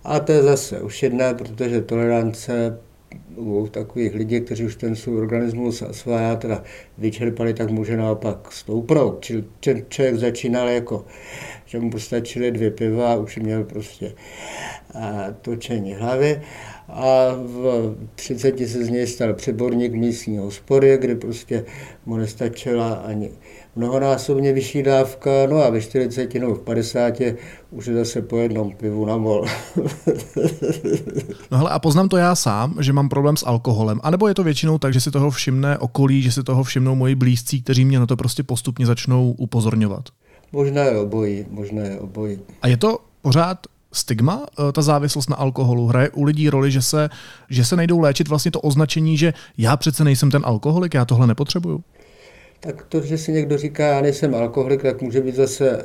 A 0.04 0.20
to 0.20 0.32
je 0.32 0.42
zase 0.42 0.80
už 0.80 1.02
jedné, 1.02 1.34
protože 1.34 1.80
tolerance 1.80 2.78
u 3.36 3.68
takových 3.70 4.14
lidí, 4.14 4.40
kteří 4.40 4.64
už 4.64 4.76
ten 4.76 4.96
svůj 4.96 5.18
organismus 5.18 5.82
a 5.82 5.92
svá 5.92 6.20
já 6.20 6.36
teda 6.36 6.62
vyčerpali, 6.98 7.54
tak 7.54 7.70
může 7.70 7.96
naopak 7.96 8.52
stoupnout. 8.52 9.26
Čili 9.60 9.84
člověk 9.88 10.16
začínal 10.16 10.68
jako, 10.68 11.04
že 11.70 11.80
mu 11.80 11.90
postačily 11.90 12.50
dvě 12.50 12.70
piva 12.70 13.12
a 13.12 13.16
už 13.16 13.36
měl 13.36 13.64
prostě 13.64 14.12
točení 15.42 15.94
hlavy 15.94 16.40
a 16.88 17.34
v 17.34 17.94
30 18.14 18.58
se 18.58 18.84
z 18.84 18.88
něj 18.88 19.06
stal 19.06 19.34
přeborník 19.34 19.92
místní 19.92 20.38
hospody, 20.38 20.98
kde 21.00 21.14
prostě 21.14 21.64
mu 22.06 22.16
nestačila 22.16 22.92
ani 22.92 23.30
mnohonásobně 23.76 24.52
vyšší 24.52 24.82
dávka, 24.82 25.30
no 25.50 25.56
a 25.56 25.70
ve 25.70 25.80
40 25.80 26.34
nebo 26.34 26.54
v 26.54 26.62
50 26.62 27.14
už 27.70 27.86
je 27.86 27.94
zase 27.94 28.22
po 28.22 28.36
jednom 28.36 28.72
pivu 28.72 29.06
na 29.06 29.16
mol. 29.16 29.46
no 31.50 31.58
hele, 31.58 31.70
a 31.70 31.78
poznám 31.78 32.08
to 32.08 32.16
já 32.16 32.34
sám, 32.34 32.74
že 32.80 32.92
mám 32.92 33.08
problém 33.08 33.36
s 33.36 33.46
alkoholem, 33.46 34.00
anebo 34.02 34.28
je 34.28 34.34
to 34.34 34.44
většinou 34.44 34.78
tak, 34.78 34.92
že 34.92 35.00
si 35.00 35.10
toho 35.10 35.30
všimne 35.30 35.78
okolí, 35.78 36.22
že 36.22 36.32
si 36.32 36.42
toho 36.42 36.62
všimnou 36.62 36.94
moji 36.94 37.14
blízcí, 37.14 37.62
kteří 37.62 37.84
mě 37.84 37.98
na 37.98 38.06
to 38.06 38.16
prostě 38.16 38.42
postupně 38.42 38.86
začnou 38.86 39.34
upozorňovat? 39.38 40.04
Možná 40.52 40.82
je 40.82 40.98
obojí, 40.98 41.46
možná 41.50 41.82
je 41.82 41.98
obojí. 41.98 42.38
A 42.62 42.68
je 42.68 42.76
to 42.76 42.98
pořád 43.22 43.58
stigma, 43.92 44.46
eh, 44.68 44.72
ta 44.72 44.82
závislost 44.82 45.30
na 45.30 45.36
alkoholu? 45.36 45.86
Hraje 45.86 46.10
u 46.10 46.22
lidí 46.22 46.50
roli, 46.50 46.70
že 46.70 46.82
se, 46.82 47.08
že 47.50 47.64
se 47.64 47.76
nejdou 47.76 48.00
léčit 48.00 48.28
vlastně 48.28 48.50
to 48.50 48.60
označení, 48.60 49.16
že 49.16 49.34
já 49.58 49.76
přece 49.76 50.04
nejsem 50.04 50.30
ten 50.30 50.42
alkoholik, 50.44 50.94
já 50.94 51.04
tohle 51.04 51.26
nepotřebuju? 51.26 51.84
Tak 52.60 52.84
to, 52.88 53.00
že 53.00 53.18
si 53.18 53.32
někdo 53.32 53.58
říká, 53.58 53.86
já 53.86 54.00
nejsem 54.00 54.34
alkoholik, 54.34 54.82
tak 54.82 55.02
může 55.02 55.20
být 55.20 55.34
zase 55.34 55.84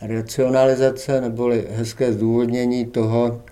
racionalizace 0.00 1.20
neboli 1.20 1.66
hezké 1.70 2.12
zdůvodnění 2.12 2.86
toho, 2.86 3.42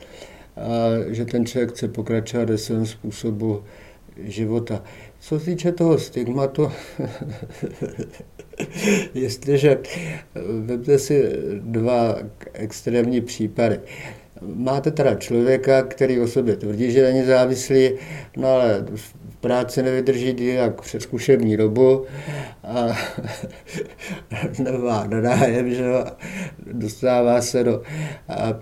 eh, 0.56 1.14
že 1.14 1.24
ten 1.24 1.46
člověk 1.46 1.70
chce 1.70 1.88
pokračovat 1.88 2.50
ve 2.50 2.58
svém 2.58 2.86
způsobu 2.86 3.62
života. 4.22 4.82
Co 5.20 5.38
se 5.38 5.44
týče 5.44 5.72
toho 5.72 5.98
stigmatu, 5.98 6.72
jestliže 9.14 9.78
vezmete 10.34 10.98
si 10.98 11.32
dva 11.60 12.16
extrémní 12.52 13.20
případy. 13.20 13.80
Máte 14.42 14.90
teda 14.90 15.14
člověka, 15.14 15.82
který 15.82 16.20
o 16.20 16.28
sobě 16.28 16.56
tvrdí, 16.56 16.92
že 16.92 17.02
není 17.02 17.26
závislý, 17.26 17.90
no 18.36 18.48
ale 18.48 18.86
práci 19.40 19.82
nevydrží 19.82 20.36
jak 20.54 20.80
přes 20.80 21.02
zkušební 21.02 21.56
dobu 21.56 22.04
a 22.64 22.98
nemá 24.58 25.06
nadájem, 25.06 25.74
že 25.74 25.84
dostává 26.72 27.42
se 27.42 27.64
do 27.64 27.82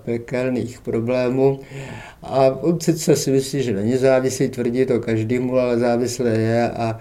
pekelných 0.05 0.81
problémů. 0.81 1.61
A 2.23 2.47
on 2.47 2.81
sice 2.81 3.17
si 3.17 3.31
myslí, 3.31 3.63
že 3.63 3.73
není 3.73 3.97
závislý, 3.97 4.49
tvrdí 4.49 4.87
to 4.87 5.01
každému, 5.01 5.59
ale 5.59 5.79
závislé 5.79 6.31
je 6.31 6.71
a 6.71 7.01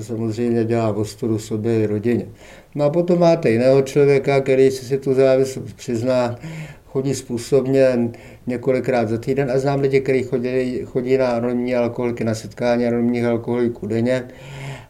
samozřejmě 0.00 0.64
dělá 0.64 0.92
ostudu 0.96 1.38
sobě 1.38 1.82
i 1.82 1.86
rodině. 1.86 2.26
No 2.74 2.84
a 2.84 2.90
potom 2.90 3.18
máte 3.18 3.50
jiného 3.50 3.82
člověka, 3.82 4.40
který 4.40 4.70
si 4.70 4.98
tu 4.98 5.14
závislost 5.14 5.76
přizná, 5.76 6.38
chodí 6.86 7.14
způsobně 7.14 8.10
několikrát 8.50 9.08
za 9.08 9.18
týden 9.18 9.50
a 9.50 9.58
znám 9.58 9.80
lidi, 9.80 10.00
kteří 10.00 10.22
chodí, 10.22 10.82
chodí 10.84 11.18
na 11.18 11.28
anonimní 11.28 11.76
alkoholiky, 11.76 12.24
na 12.24 12.34
setkání 12.34 12.86
anonimních 12.86 13.24
alkoholiků 13.24 13.86
denně 13.86 14.28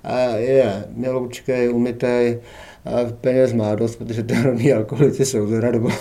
a 0.04 0.20
je 0.36 0.84
miloučkej, 0.96 1.70
umytej, 1.70 2.40
a 2.84 3.12
peněz 3.20 3.52
má 3.52 3.74
dost, 3.74 3.96
protože 3.96 4.22
ty 4.22 4.34
anonimní 4.34 4.72
alkoholici 4.72 5.24
jsou 5.24 5.46
zadarmo 5.46 5.88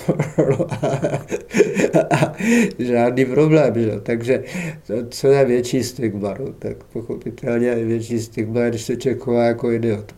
a 2.11 2.33
žádný 2.79 3.25
problém, 3.25 3.73
že? 3.75 3.99
takže 4.03 4.43
to, 4.87 4.93
co 5.09 5.27
je 5.27 5.45
větší 5.45 5.83
stigma, 5.83 6.33
no, 6.39 6.45
tak 6.59 6.83
pochopitelně 6.83 7.75
větší 7.75 8.19
stigma, 8.19 8.69
když 8.69 8.81
se 8.81 8.97
člověk 8.97 9.23
chová 9.23 9.43
jako 9.43 9.71
idiot. 9.71 10.15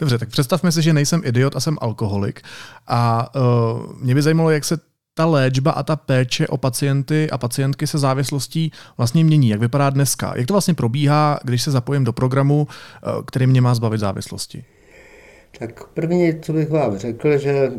Dobře, 0.00 0.18
tak 0.18 0.28
představme 0.28 0.72
si, 0.72 0.82
že 0.82 0.92
nejsem 0.92 1.22
idiot 1.24 1.56
a 1.56 1.60
jsem 1.60 1.76
alkoholik. 1.80 2.40
A 2.86 3.30
uh, 3.36 4.02
mě 4.02 4.14
by 4.14 4.22
zajímalo, 4.22 4.50
jak 4.50 4.64
se 4.64 4.76
ta 5.14 5.26
léčba 5.26 5.70
a 5.70 5.82
ta 5.82 5.96
péče 5.96 6.48
o 6.48 6.56
pacienty 6.56 7.30
a 7.30 7.38
pacientky 7.38 7.86
se 7.86 7.98
závislostí 7.98 8.72
vlastně 8.96 9.24
mění. 9.24 9.48
Jak 9.48 9.60
vypadá 9.60 9.90
dneska? 9.90 10.32
Jak 10.36 10.46
to 10.46 10.54
vlastně 10.54 10.74
probíhá, 10.74 11.40
když 11.44 11.62
se 11.62 11.70
zapojím 11.70 12.04
do 12.04 12.12
programu, 12.12 12.66
eh, 12.68 13.10
který 13.26 13.46
mě 13.46 13.60
má 13.60 13.74
zbavit 13.74 14.00
závislosti? 14.00 14.64
Tak 15.58 15.84
první, 15.84 16.40
co 16.40 16.52
bych 16.52 16.70
vám 16.70 16.98
řekl, 16.98 17.38
že 17.38 17.72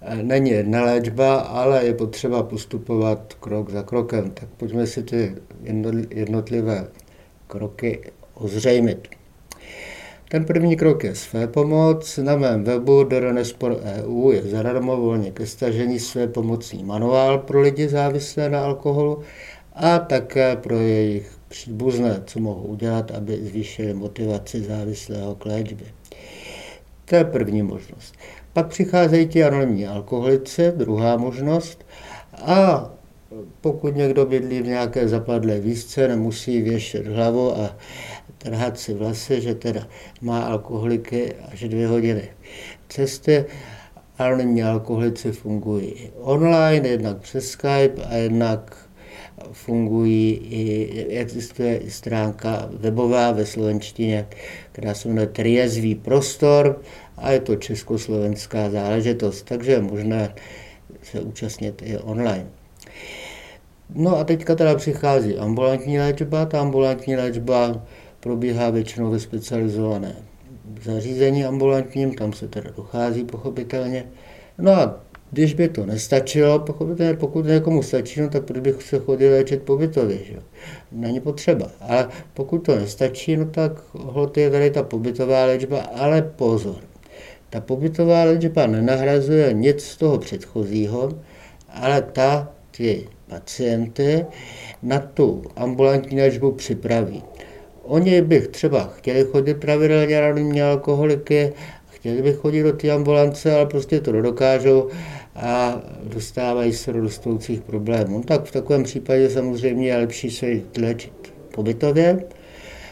eh, 0.00 0.22
není 0.22 0.50
jedna 0.50 0.82
léčba, 0.82 1.36
ale 1.36 1.84
je 1.84 1.94
potřeba 1.94 2.42
postupovat 2.42 3.34
krok 3.34 3.70
za 3.70 3.82
krokem. 3.82 4.30
Tak 4.30 4.48
pojďme 4.48 4.86
si 4.86 5.02
ty 5.02 5.34
jednotlivé 6.10 6.88
kroky 7.46 8.12
ozřejmit. 8.34 9.08
Ten 10.34 10.44
první 10.44 10.76
krok 10.76 11.04
je 11.04 11.14
své 11.14 11.46
pomoc. 11.46 12.18
Na 12.18 12.36
mém 12.36 12.64
webu 12.64 13.04
DRNespor.eu 13.04 14.30
je 14.30 14.42
zadarmo 14.42 14.96
volně 14.96 15.30
ke 15.30 15.46
stažení 15.46 16.00
své 16.00 16.26
pomocný 16.26 16.84
manuál 16.84 17.38
pro 17.38 17.60
lidi 17.60 17.88
závislé 17.88 18.50
na 18.50 18.64
alkoholu 18.64 19.22
a 19.74 19.98
také 19.98 20.56
pro 20.56 20.76
jejich 20.78 21.38
příbuzné, 21.48 22.22
co 22.26 22.40
mohou 22.40 22.62
udělat, 22.62 23.10
aby 23.10 23.36
zvýšili 23.36 23.94
motivaci 23.94 24.60
závislého 24.60 25.34
k 25.34 25.46
léčbě. 25.46 25.86
To 27.04 27.16
je 27.16 27.24
první 27.24 27.62
možnost. 27.62 28.14
Pak 28.52 28.66
přicházejí 28.66 29.28
ti 29.28 29.44
anonimní 29.44 29.86
alkoholici, 29.86 30.72
druhá 30.76 31.16
možnost. 31.16 31.84
A 32.32 32.90
pokud 33.60 33.96
někdo 33.96 34.26
bydlí 34.26 34.62
v 34.62 34.66
nějaké 34.66 35.08
zapadlé 35.08 35.60
výzce, 35.60 36.08
nemusí 36.08 36.62
věšet 36.62 37.06
hlavu 37.06 37.58
a 37.58 37.76
trhat 38.44 38.78
si 38.78 38.94
vlasy, 38.94 39.40
že 39.40 39.54
teda 39.54 39.88
má 40.20 40.42
alkoholiky 40.42 41.34
až 41.52 41.64
dvě 41.64 41.88
hodiny 41.88 42.28
cesty. 42.88 43.44
Anonimní 44.18 44.62
alkoholici 44.62 45.32
fungují 45.32 46.10
online, 46.20 46.88
jednak 46.88 47.16
přes 47.16 47.50
Skype 47.50 48.02
a 48.10 48.14
jednak 48.14 48.76
fungují 49.52 50.32
i, 50.32 51.18
existuje 51.18 51.76
i 51.76 51.90
stránka 51.90 52.68
webová 52.72 53.32
ve 53.32 53.46
slovenštině, 53.46 54.26
která 54.72 54.94
se 54.94 55.08
jmenuje 55.08 55.26
Triezvý 55.26 55.94
prostor 55.94 56.82
a 57.16 57.30
je 57.30 57.40
to 57.40 57.56
československá 57.56 58.70
záležitost, 58.70 59.42
takže 59.42 59.72
je 59.72 59.82
možné 59.82 60.34
se 61.02 61.20
účastnit 61.20 61.82
i 61.84 61.98
online. 61.98 62.46
No 63.94 64.18
a 64.18 64.24
teďka 64.24 64.54
teda 64.54 64.74
přichází 64.74 65.38
ambulantní 65.38 65.98
léčba. 65.98 66.46
Ta 66.46 66.60
ambulantní 66.60 67.16
léčba 67.16 67.82
probíhá 68.24 68.70
většinou 68.70 69.10
ve 69.10 69.20
specializované 69.20 70.16
zařízení 70.82 71.44
ambulantním, 71.44 72.14
tam 72.14 72.32
se 72.32 72.48
teda 72.48 72.70
dochází 72.76 73.24
pochopitelně. 73.24 74.04
No 74.58 74.72
a 74.72 75.00
když 75.30 75.54
by 75.54 75.68
to 75.68 75.86
nestačilo, 75.86 76.58
pochopitelně 76.58 77.14
pokud 77.14 77.46
někomu 77.46 77.82
stačí, 77.82 78.20
no 78.20 78.28
tak 78.28 78.44
proč 78.44 78.60
bych 78.60 78.82
se 78.82 78.98
chodil 78.98 79.32
léčit 79.32 79.62
pobytově, 79.62 80.18
že? 80.24 80.36
Není 80.92 81.20
potřeba. 81.20 81.70
Ale 81.80 82.08
pokud 82.34 82.58
to 82.58 82.76
nestačí, 82.76 83.36
no 83.36 83.44
tak 83.44 83.72
hlot 83.94 84.36
je 84.36 84.50
tady 84.50 84.70
ta 84.70 84.82
pobytová 84.82 85.44
léčba, 85.44 85.80
ale 85.80 86.22
pozor. 86.22 86.80
Ta 87.50 87.60
pobytová 87.60 88.24
léčba 88.24 88.66
nenahrazuje 88.66 89.52
nic 89.52 89.84
z 89.84 89.96
toho 89.96 90.18
předchozího, 90.18 91.12
ale 91.68 92.02
ta 92.02 92.52
ty 92.76 93.08
pacienty 93.28 94.26
na 94.82 94.98
tu 94.98 95.42
ambulantní 95.56 96.20
léčbu 96.20 96.52
připraví. 96.52 97.22
Oni 97.84 98.22
bych 98.22 98.48
třeba 98.48 98.92
chtěli 98.96 99.24
chodit 99.24 99.54
pravidelně 99.54 100.18
anonimní 100.18 100.62
alkoholiky, 100.62 101.52
chtěli 101.90 102.22
by 102.22 102.32
chodit 102.32 102.62
do 102.62 102.72
té 102.72 102.90
ambulance, 102.90 103.54
ale 103.54 103.66
prostě 103.66 104.00
to 104.00 104.12
nedokážou 104.12 104.88
a 105.36 105.82
dostávají 106.02 106.72
se 106.72 106.92
do 106.92 107.00
rostoucích 107.00 107.60
problémů. 107.60 108.22
Tak 108.22 108.44
v 108.44 108.52
takovém 108.52 108.82
případě 108.82 109.30
samozřejmě 109.30 109.88
je 109.88 109.96
lepší 109.96 110.30
se 110.30 110.46
léčit 110.80 111.12
pobytově. 111.54 112.24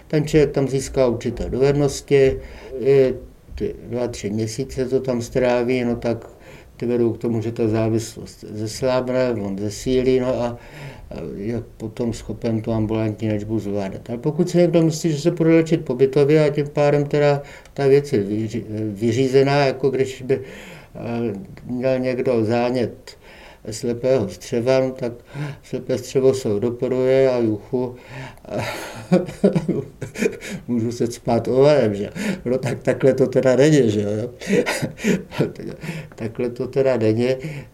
ten 0.09 0.27
člověk 0.27 0.51
tam 0.51 0.69
získá 0.69 1.07
určité 1.07 1.51
dovednosti, 1.51 2.41
i 2.81 3.15
ty 3.55 3.75
dva, 3.89 4.09
tři 4.09 4.31
měsíce 4.31 4.89
to 4.89 5.01
tam 5.01 5.23
stráví, 5.23 5.85
no 5.85 5.97
tak 5.97 6.27
ty 6.83 6.87
vedou 6.87 7.13
k 7.13 7.19
tomu, 7.19 7.43
že 7.43 7.53
ta 7.53 7.69
závislost 7.69 8.45
zeslábne, 8.51 9.31
on 9.39 9.59
zesílí, 9.59 10.21
no 10.21 10.43
a 10.43 10.59
je 11.37 11.63
potom 11.77 12.13
schopen 12.13 12.59
tu 12.63 12.73
ambulantní 12.73 13.29
léčbu 13.29 13.59
zvládat. 13.59 14.11
Ale 14.11 14.19
pokud 14.19 14.51
si 14.51 14.59
někdo 14.59 14.83
myslí, 14.83 15.13
že 15.13 15.21
se 15.21 15.31
bude 15.31 15.51
léčit 15.51 15.85
pobytově 15.85 16.45
a 16.45 16.51
tím 16.51 16.67
pádem 16.69 17.05
teda 17.05 17.43
ta 17.75 17.87
věc 17.87 18.13
je 18.13 18.23
vyřízená, 18.91 19.67
jako 19.67 19.91
když 19.91 20.23
by 20.23 20.41
eh, 20.41 21.39
měl 21.71 21.99
někdo 21.99 22.45
zánět 22.45 23.17
slepého 23.71 24.29
střeva, 24.29 24.81
no 24.81 24.91
tak 24.91 25.13
slepé 25.63 25.99
střevo 25.99 26.35
se 26.35 26.49
doporuje 26.49 27.31
a 27.31 27.39
juchu 27.39 27.97
můžu 30.69 30.93
se 30.93 31.07
spát 31.07 31.49
ovalem, 31.49 31.95
že 31.95 32.11
No 32.45 32.59
tak 32.59 32.83
takhle 32.83 33.15
to 33.15 33.27
teda 33.27 33.57
není, 33.57 33.91
že 33.91 34.03
jo. 34.03 34.31
takhle 36.15 36.51
to 36.51 36.67
teda 36.67 36.97
není. 36.97 37.29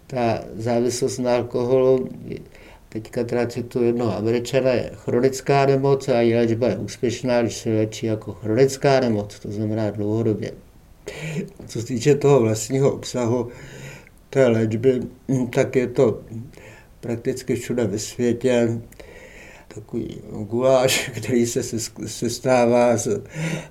Ta 0.07 0.45
závislost 0.57 1.19
na 1.19 1.35
alkoholu 1.35 2.09
Teďka 2.89 3.25
teda 3.25 3.47
cituji 3.47 3.87
jednoho 3.87 4.17
američana, 4.17 4.71
je 4.71 4.91
chronická 4.95 5.67
nemoc 5.67 6.09
a 6.09 6.21
její 6.21 6.35
léčba 6.35 6.69
je 6.69 6.77
úspěšná, 6.77 7.43
když 7.43 7.57
se 7.57 7.71
léčí 7.71 8.07
jako 8.07 8.33
chronická 8.33 9.01
nemoc, 9.01 9.39
to 9.39 9.51
znamená 9.51 9.91
dlouhodobě. 9.91 10.53
Co 11.67 11.81
se 11.81 11.87
týče 11.87 12.15
toho 12.15 12.41
vlastního 12.41 12.93
obsahu 12.93 13.49
té 14.31 14.47
léčby, 14.47 15.01
tak 15.55 15.77
je 15.77 15.87
to 15.87 16.21
prakticky 17.01 17.55
všude 17.55 17.85
ve 17.85 17.99
světě. 17.99 18.81
Takový 19.75 20.21
guláš, 20.31 21.11
který 21.17 21.47
se 21.47 21.63
sestává 22.07 22.97
z, 22.97 23.09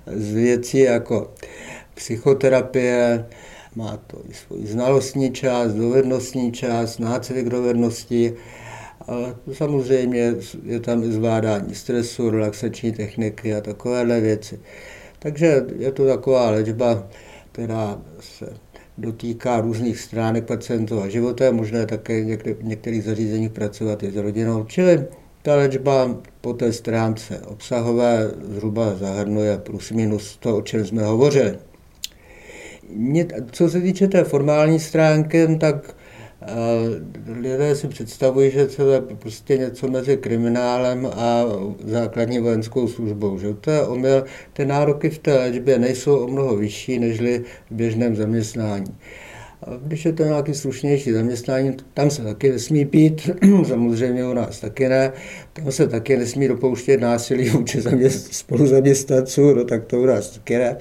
z 0.06 0.32
věcí 0.32 0.78
jako 0.78 1.34
psychoterapie, 1.94 3.26
má 3.74 3.96
to 3.96 4.18
i 4.30 4.34
svůj 4.34 4.66
znalostní 4.66 5.32
část, 5.32 5.72
dovednostní 5.72 6.52
část, 6.52 6.98
nácvik 6.98 7.48
dovedností, 7.48 8.32
ale 9.06 9.36
samozřejmě 9.52 10.34
je 10.64 10.80
tam 10.80 11.02
i 11.02 11.12
zvládání 11.12 11.74
stresu, 11.74 12.30
relaxační 12.30 12.92
techniky 12.92 13.54
a 13.54 13.60
takovéhle 13.60 14.20
věci. 14.20 14.60
Takže 15.18 15.64
je 15.78 15.92
to 15.92 16.06
taková 16.06 16.50
léčba, 16.50 17.08
která 17.52 18.00
se 18.20 18.46
dotýká 18.98 19.60
různých 19.60 20.00
stránek 20.00 20.44
pacientů 20.44 21.02
a 21.02 21.08
života. 21.08 21.44
Je 21.44 21.52
možné 21.52 21.86
také 21.86 22.36
v 22.54 22.64
některých 22.64 23.04
zařízeních 23.04 23.50
pracovat 23.50 24.02
i 24.02 24.10
s 24.10 24.16
rodinou. 24.16 24.64
Čili 24.64 25.06
ta 25.42 25.56
léčba 25.56 26.16
po 26.40 26.52
té 26.52 26.72
stránce 26.72 27.40
obsahové 27.46 28.30
zhruba 28.48 28.94
zahrnuje 28.94 29.58
plus 29.58 29.90
minus 29.90 30.36
to, 30.36 30.56
o 30.56 30.62
čem 30.62 30.86
jsme 30.86 31.02
hovořili. 31.02 31.58
Co 33.52 33.68
se 33.68 33.80
týče 33.80 34.08
té 34.08 34.24
formální 34.24 34.80
stránky, 34.80 35.56
tak 35.60 35.94
lidé 37.40 37.76
si 37.76 37.88
představují, 37.88 38.50
že 38.50 38.66
to 38.66 38.90
je 38.90 39.00
prostě 39.00 39.58
něco 39.58 39.88
mezi 39.88 40.16
kriminálem 40.16 41.06
a 41.06 41.44
základní 41.84 42.38
vojenskou 42.38 42.88
službou. 42.88 43.38
Že? 43.38 43.54
To 43.54 43.70
je 43.70 43.82
omyl. 43.82 44.24
Ty 44.52 44.66
nároky 44.66 45.10
v 45.10 45.18
té 45.18 45.34
léčbě 45.34 45.78
nejsou 45.78 46.18
o 46.18 46.28
mnoho 46.28 46.56
vyšší 46.56 46.98
než 46.98 47.20
v 47.20 47.42
běžném 47.70 48.16
zaměstnání. 48.16 48.96
A 49.62 49.70
když 49.82 50.04
je 50.04 50.12
to 50.12 50.24
nějaký 50.24 50.54
slušnější 50.54 51.12
zaměstnání, 51.12 51.76
tam 51.94 52.10
se 52.10 52.22
taky 52.22 52.50
nesmí 52.50 52.84
pít, 52.84 53.30
samozřejmě 53.68 54.26
u 54.26 54.32
nás 54.32 54.60
taky 54.60 54.88
ne, 54.88 55.12
tam 55.52 55.72
se 55.72 55.88
taky 55.88 56.16
nesmí 56.16 56.48
dopouštět 56.48 57.00
násilí 57.00 57.48
vůči 57.50 57.82
spoluzaměstnanců, 58.30 59.54
no 59.54 59.64
tak 59.64 59.84
to 59.84 60.00
u 60.00 60.06
nás 60.06 60.30
taky 60.30 60.58
ne. 60.58 60.76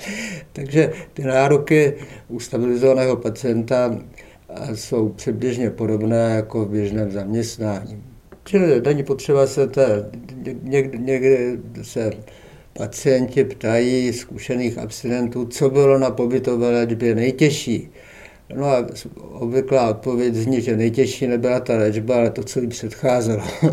Takže 0.54 0.92
ty 1.14 1.24
nároky 1.24 1.94
u 2.28 2.40
stabilizovaného 2.40 3.16
pacienta 3.16 4.00
jsou 4.74 5.10
přibližně 5.10 5.70
podobné 5.70 6.34
jako 6.36 6.66
v 6.66 6.70
běžném 6.70 7.12
zaměstnání. 7.12 8.04
Čili 8.44 8.82
není 8.82 9.04
potřeba 9.04 9.48
se 9.48 9.68
té, 9.68 10.10
někdy, 10.64 11.00
někdy 11.00 11.60
se 11.82 12.12
pacienti 12.74 13.44
ptají 13.44 14.14
zkušených 14.14 14.78
abstinentů, 14.78 15.46
co 15.46 15.70
bylo 15.70 15.98
na 15.98 16.12
pobytové 16.12 16.70
léčbě 16.70 17.16
nejtěžší. 17.16 17.90
No 18.56 18.66
a 18.66 18.86
obvyklá 19.32 19.90
odpověď 19.90 20.36
zní, 20.36 20.62
že 20.62 20.78
nejtěžší 20.78 21.28
nebyla 21.28 21.60
ta 21.60 21.74
léčba, 21.74 22.16
ale 22.16 22.30
to, 22.30 22.44
co 22.44 22.60
jí 22.60 22.68
předcházelo. 22.68 23.44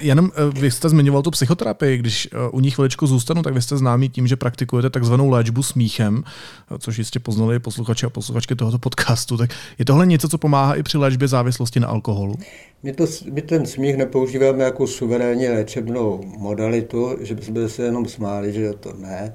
Jenom 0.00 0.30
eh, 0.34 0.60
vy 0.60 0.70
jste 0.70 0.88
zmiňoval 0.88 1.22
tu 1.22 1.30
psychoterapii, 1.30 1.98
když 1.98 2.28
eh, 2.32 2.48
u 2.52 2.60
nich 2.60 2.74
chviličku 2.74 3.06
zůstanu, 3.06 3.42
tak 3.42 3.54
vy 3.54 3.62
jste 3.62 3.76
známý 3.76 4.08
tím, 4.08 4.26
že 4.26 4.36
praktikujete 4.36 4.90
takzvanou 4.90 5.30
léčbu 5.30 5.62
smíchem, 5.62 6.24
eh, 6.26 6.78
což 6.78 6.98
jistě 6.98 7.20
poznali 7.20 7.58
posluchači 7.58 8.06
a 8.06 8.10
posluchačky 8.10 8.54
tohoto 8.54 8.78
podcastu. 8.78 9.36
Tak 9.36 9.50
je 9.78 9.84
tohle 9.84 10.06
něco, 10.06 10.28
co 10.28 10.38
pomáhá 10.38 10.74
i 10.74 10.82
při 10.82 10.98
léčbě 10.98 11.28
závislosti 11.28 11.80
na 11.80 11.88
alkoholu? 11.88 12.34
My, 12.82 12.92
to, 12.92 13.06
my 13.32 13.42
ten 13.42 13.66
smích 13.66 13.96
nepoužíváme 13.96 14.64
jako 14.64 14.86
suverénní 14.86 15.48
léčebnou 15.48 16.20
modalitu, 16.38 17.16
že 17.20 17.34
bychom 17.34 17.68
se 17.68 17.82
jenom 17.82 18.06
smáli, 18.06 18.52
že 18.52 18.72
to 18.72 18.92
ne, 18.92 19.34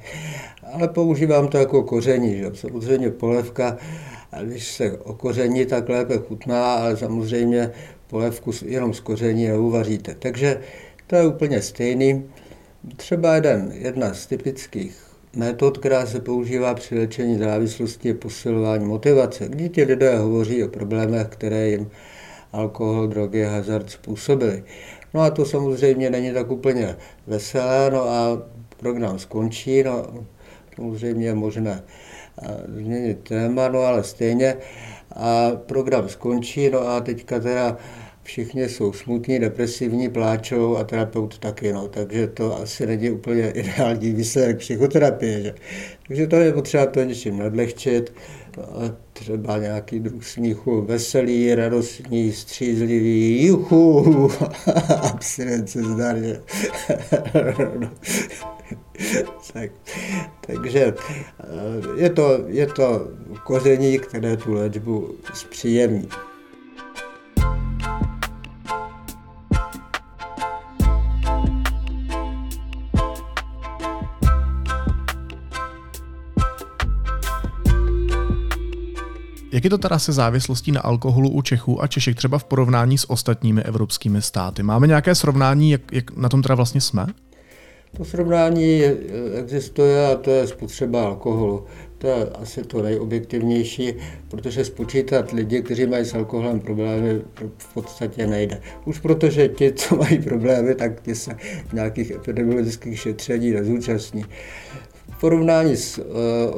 ale 0.74 0.88
používám 0.88 1.48
to 1.48 1.58
jako 1.58 1.84
koření. 1.84 2.38
Že? 2.38 2.52
Samozřejmě 2.54 3.10
polevka, 3.10 3.78
když 4.44 4.72
se 4.72 4.98
okoření, 4.98 5.66
tak 5.66 5.90
lépe 5.90 6.18
chutná, 6.18 6.74
ale 6.74 6.98
samozřejmě 6.98 7.72
polevku 8.08 8.52
jenom 8.66 8.94
z 8.94 9.00
koření 9.00 9.48
neuvaříte. 9.48 10.16
Takže 10.20 10.62
to 11.08 11.16
je 11.16 11.28
úplně 11.28 11.62
stejný. 11.62 12.24
Třeba 12.96 13.36
jeden, 13.36 13.72
jedna 13.74 14.14
z 14.14 14.26
typických 14.26 14.98
metod, 15.36 15.78
která 15.78 16.06
se 16.06 16.20
používá 16.20 16.74
při 16.74 17.00
léčení 17.00 17.38
závislosti, 17.38 18.08
je 18.08 18.14
posilování 18.14 18.86
motivace, 18.86 19.48
kdy 19.50 19.70
ti 19.70 19.84
lidé 19.84 20.18
hovoří 20.18 20.64
o 20.64 20.68
problémech, 20.68 21.28
které 21.28 21.70
jim 21.70 21.90
alkohol, 22.54 23.08
drogy, 23.08 23.44
hazard 23.44 23.90
způsobili. 23.90 24.64
No 25.14 25.22
a 25.22 25.30
to 25.30 25.46
samozřejmě 25.46 26.10
není 26.10 26.34
tak 26.34 26.52
úplně 26.52 26.96
veselé, 27.28 27.92
no 27.92 28.10
a 28.10 28.42
program 28.78 29.20
skončí, 29.20 29.84
no 29.84 30.06
samozřejmě 30.76 31.26
je 31.26 31.36
možné 31.36 31.84
změnit 32.68 33.20
téma, 33.30 33.68
no 33.68 33.80
ale 33.80 34.04
stejně 34.04 34.56
a 35.12 35.52
program 35.66 36.10
skončí, 36.10 36.70
no 36.70 36.88
a 36.88 37.02
teďka 37.02 37.40
teda 37.40 37.78
všichni 38.24 38.70
jsou 38.70 38.94
smutní, 38.94 39.40
depresivní, 39.40 40.10
pláčou 40.10 40.78
a 40.78 40.84
terapeut 40.84 41.38
taky, 41.38 41.74
no, 41.74 41.88
takže 41.88 42.28
to 42.28 42.62
asi 42.62 42.86
není 42.86 43.12
úplně 43.12 43.50
ideální 43.56 44.14
výsledek 44.14 44.58
psychoterapie. 44.58 45.42
Že? 45.44 45.56
Takže 46.08 46.28
to 46.28 46.36
je 46.36 46.54
potřeba 46.54 46.86
to 46.86 47.04
něčím 47.04 47.40
nadlehčit, 47.40 48.14
třeba 49.14 49.58
nějaký 49.58 50.00
druh 50.00 50.26
smíchu 50.26 50.82
veselý, 50.82 51.56
radostný, 51.56 52.32
střízlivý, 52.32 53.46
juchu, 53.46 54.32
abstinence 55.02 55.84
zdar, 55.84 56.18
že? 56.20 56.42
tak, 59.54 59.72
takže 60.48 60.94
eh, 60.94 60.94
je 61.98 62.10
to, 62.10 62.40
je 62.48 62.68
to 62.68 63.08
koření, 63.44 64.00
které 64.00 64.38
tu 64.38 64.54
léčbu 64.54 65.16
zpříjemní. 65.34 66.10
Jak 79.54 79.64
je 79.64 79.70
to 79.70 79.78
teda 79.78 80.00
se 80.00 80.14
závislostí 80.14 80.72
na 80.72 80.82
alkoholu 80.82 81.30
u 81.30 81.42
Čechů 81.42 81.84
a 81.84 81.88
Češek 81.88 82.16
třeba 82.16 82.38
v 82.38 82.44
porovnání 82.44 82.98
s 82.98 83.10
ostatními 83.10 83.62
evropskými 83.62 84.22
státy? 84.22 84.64
Máme 84.64 84.88
nějaké 84.88 85.16
srovnání, 85.16 85.72
jak, 85.72 85.82
jak 85.92 86.18
na 86.18 86.30
tom 86.30 86.42
teda 86.42 86.56
vlastně 86.56 86.82
jsme? 86.82 87.06
To 87.98 88.06
srovnání 88.06 88.82
existuje 89.40 90.08
a 90.08 90.16
to 90.16 90.32
je 90.32 90.48
spotřeba 90.48 91.06
alkoholu. 91.06 91.66
To 91.98 92.08
je 92.08 92.30
asi 92.42 92.64
to 92.64 92.82
nejobjektivnější, 92.82 93.94
protože 94.30 94.66
spočítat 94.66 95.32
lidi, 95.32 95.62
kteří 95.62 95.86
mají 95.86 96.06
s 96.06 96.14
alkoholem 96.14 96.60
problémy, 96.60 97.22
v 97.58 97.74
podstatě 97.74 98.28
nejde. 98.28 98.62
Už 98.86 99.00
protože 99.00 99.48
ti, 99.48 99.72
co 99.72 99.96
mají 99.96 100.20
problémy, 100.20 100.76
tak 100.76 101.02
ti 101.02 101.16
se 101.16 101.38
nějakých 101.74 102.12
epidemiologických 102.12 103.00
šetření 103.00 103.52
nezúčastní 103.52 104.26
porovnání 105.24 105.76
s 105.76 105.98
uh, 105.98 106.04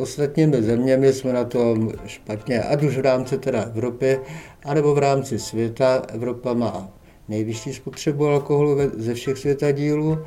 ostatními 0.02 0.64
zeměmi 0.64 1.14
jsme 1.14 1.34
na 1.34 1.44
tom 1.44 1.92
špatně, 2.06 2.62
ať 2.62 2.84
už 2.84 2.98
v 2.98 3.02
rámci 3.02 3.38
teda 3.38 3.62
Evropy, 3.62 4.20
anebo 4.64 4.96
v 4.96 4.98
rámci 4.98 5.40
světa. 5.40 6.02
Evropa 6.14 6.54
má 6.54 6.90
nejvyšší 7.30 7.74
spotřebu 7.74 8.28
alkoholu 8.28 8.78
ze 8.98 9.14
všech 9.14 9.38
světadílů, 9.38 10.18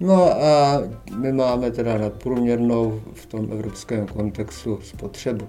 no 0.00 0.42
a 0.44 0.82
my 1.16 1.32
máme 1.32 1.70
teda 1.70 1.98
nadprůměrnou 1.98 3.00
v 3.12 3.26
tom 3.26 3.48
evropském 3.52 4.06
kontextu 4.06 4.78
spotřebu. 4.82 5.46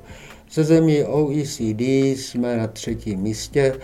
Ze 0.52 0.64
zemí 0.64 1.04
OECD 1.04 1.82
jsme 2.16 2.58
na 2.58 2.68
třetím 2.68 3.20
místě, 3.20 3.76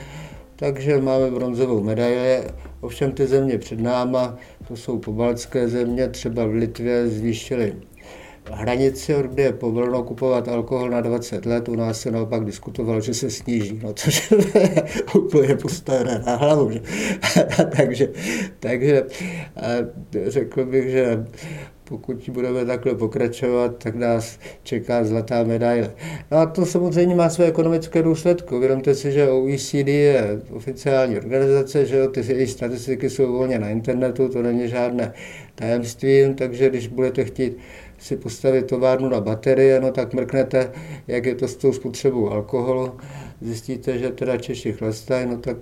takže 0.56 1.02
máme 1.02 1.32
bronzovou 1.32 1.84
medaili. 1.84 2.43
Ovšem 2.82 3.12
ty 3.12 3.28
země 3.28 3.58
před 3.58 3.80
náma, 3.80 4.38
to 4.67 4.76
jsou 4.76 5.00
pobaltské 5.00 5.67
země, 5.67 6.08
třeba 6.08 6.45
v 6.45 6.54
Litvě 6.54 7.08
zvýšili 7.08 7.76
hranici, 8.51 9.13
kde 9.27 9.43
je 9.43 9.54
povoleno 9.54 10.04
kupovat 10.04 10.47
alkohol 10.47 10.89
na 10.89 11.01
20 11.01 11.45
let, 11.45 11.69
u 11.69 11.75
nás 11.75 12.01
se 12.01 12.12
naopak 12.12 12.45
diskutovalo, 12.45 13.01
že 13.01 13.13
se 13.13 13.30
sníží, 13.30 13.80
no 13.84 13.93
což 13.93 14.32
je 14.32 14.84
úplně 15.15 15.56
postavené 15.56 16.23
na 16.25 16.36
hlavu. 16.36 16.71
Že? 16.71 16.82
takže, 17.77 18.10
takže 18.60 19.06
řekl 20.27 20.65
bych, 20.65 20.89
že 20.89 21.25
pokud 21.91 22.30
budeme 22.30 22.65
takhle 22.65 22.95
pokračovat, 22.95 23.84
tak 23.84 23.95
nás 23.95 24.39
čeká 24.63 25.04
zlatá 25.04 25.43
medaile. 25.43 25.91
No 26.32 26.38
a 26.38 26.45
to 26.45 26.65
samozřejmě 26.65 27.15
má 27.15 27.30
své 27.30 27.45
ekonomické 27.45 28.04
důsledky. 28.04 28.56
Uvědomte 28.56 28.95
si, 28.95 29.12
že 29.12 29.30
OECD 29.30 29.88
je 29.88 30.41
oficiální 30.51 31.17
organizace, 31.17 31.86
že 31.86 32.08
ty 32.08 32.34
její 32.34 32.47
statistiky 32.47 33.10
jsou 33.10 33.32
volně 33.32 33.60
na 33.60 33.69
internetu, 33.69 34.30
to 34.30 34.41
není 34.41 34.67
žádné 34.67 35.13
tajemství, 35.56 36.34
takže 36.38 36.69
když 36.69 36.88
budete 36.88 37.23
chtít 37.23 37.58
si 38.02 38.18
postavit 38.18 38.66
továrnu 38.66 39.10
na 39.10 39.22
baterie, 39.22 39.80
no 39.80 39.92
tak 39.92 40.14
mrknete, 40.14 40.72
jak 41.08 41.26
je 41.26 41.36
to 41.36 41.48
s 41.48 41.56
tou 41.56 41.74
spotřebou 41.74 42.30
alkoholu, 42.30 42.92
zjistíte, 43.42 43.98
že 43.98 44.10
teda 44.10 44.38
Češi 44.38 44.74
chlastají, 44.74 45.26
no 45.26 45.38
tak 45.38 45.58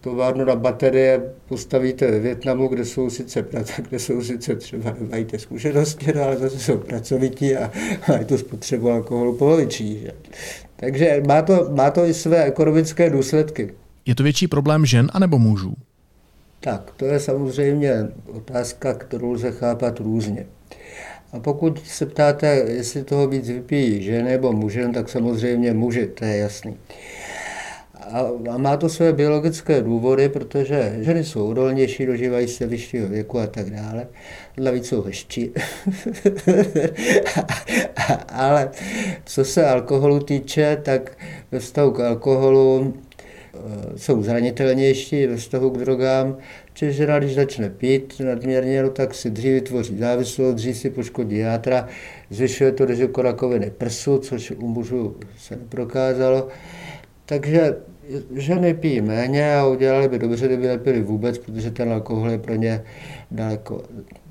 továrnu 0.00 0.44
na 0.44 0.56
baterie 0.56 1.22
postavíte 1.48 2.10
ve 2.10 2.18
Větnamu, 2.18 2.68
kde 2.68 2.84
jsou 2.84 3.10
sice, 3.10 3.46
kde 3.88 3.98
jsou 3.98 4.22
sice 4.22 4.56
třeba 4.56 4.94
mají 5.10 5.24
ty 5.24 5.38
zkušenosti, 5.38 6.12
no, 6.14 6.22
ale 6.22 6.36
zase 6.36 6.58
jsou 6.58 6.78
pracovití 6.78 7.56
a 7.56 7.70
mají 8.08 8.24
tu 8.24 8.38
spotřebu 8.38 8.90
alkoholu 8.90 9.36
polovičí. 9.36 10.00
Že? 10.00 10.12
Takže 10.76 11.22
má 11.26 11.42
to, 11.42 11.70
má 11.74 11.90
to 11.90 12.04
i 12.04 12.14
své 12.14 12.44
ekonomické 12.44 13.10
důsledky. 13.10 13.74
Je 14.06 14.14
to 14.14 14.22
větší 14.22 14.48
problém 14.48 14.86
žen 14.86 15.10
anebo 15.12 15.38
mužů? 15.38 15.74
Tak, 16.60 16.92
to 16.96 17.04
je 17.04 17.20
samozřejmě 17.20 18.08
otázka, 18.26 18.94
kterou 18.94 19.32
lze 19.32 19.52
chápat 19.52 20.00
různě. 20.00 20.46
A 21.32 21.38
pokud 21.38 21.86
se 21.86 22.06
ptáte, 22.06 22.46
jestli 22.68 23.04
toho 23.04 23.26
víc 23.28 23.48
vypijí 23.48 24.02
ženy 24.02 24.30
nebo 24.30 24.52
muže, 24.52 24.88
tak 24.94 25.08
samozřejmě 25.08 25.72
muži, 25.72 26.06
to 26.06 26.24
je 26.24 26.36
jasný. 26.36 26.76
A 28.50 28.58
má 28.58 28.76
to 28.76 28.88
své 28.88 29.12
biologické 29.12 29.82
důvody, 29.82 30.28
protože 30.28 30.96
ženy 31.00 31.24
jsou 31.24 31.48
odolnější, 31.48 32.06
dožívají 32.06 32.48
se 32.48 32.66
vyššího 32.66 33.08
věku 33.08 33.38
a 33.38 33.46
tak 33.46 33.70
dále. 33.70 34.06
Navíc 34.60 34.86
jsou 34.86 35.02
hezčí. 35.02 35.50
Ale 38.28 38.70
co 39.24 39.44
se 39.44 39.66
alkoholu 39.66 40.20
týče, 40.20 40.78
tak 40.82 41.18
ve 41.52 41.58
vztahu 41.58 41.90
k 41.90 42.00
alkoholu 42.00 42.94
jsou 43.96 44.22
zranitelnější 44.22 45.26
ve 45.26 45.36
vztahu 45.36 45.70
k 45.70 45.78
drogám, 45.78 46.36
čiže 46.74 46.92
žena, 46.92 47.18
když 47.18 47.34
začne 47.34 47.70
pít 47.70 48.20
nadměrně, 48.24 48.82
no, 48.82 48.90
tak 48.90 49.14
si 49.14 49.30
dřív 49.30 49.52
vytvoří 49.52 49.98
závislost, 49.98 50.54
dřív 50.54 50.76
si 50.76 50.90
poškodí 50.90 51.38
játra, 51.38 51.88
zvyšuje 52.30 52.72
to 52.72 52.84
riziko 52.84 53.22
rakoviny 53.22 53.70
prsu, 53.78 54.18
což 54.18 54.50
u 54.50 54.68
mužů 54.68 55.16
se 55.38 55.56
neprokázalo. 55.56 56.48
Takže 57.26 57.76
ženy 58.36 58.74
pijí 58.74 59.00
méně 59.00 59.54
a 59.54 59.66
udělali 59.66 60.08
by 60.08 60.18
dobře, 60.18 60.46
kdyby 60.46 60.66
nepili 60.66 61.02
vůbec, 61.02 61.38
protože 61.38 61.70
ten 61.70 61.92
alkohol 61.92 62.30
je 62.30 62.38
pro 62.38 62.54
ně 62.54 62.82
daleko 63.30 63.82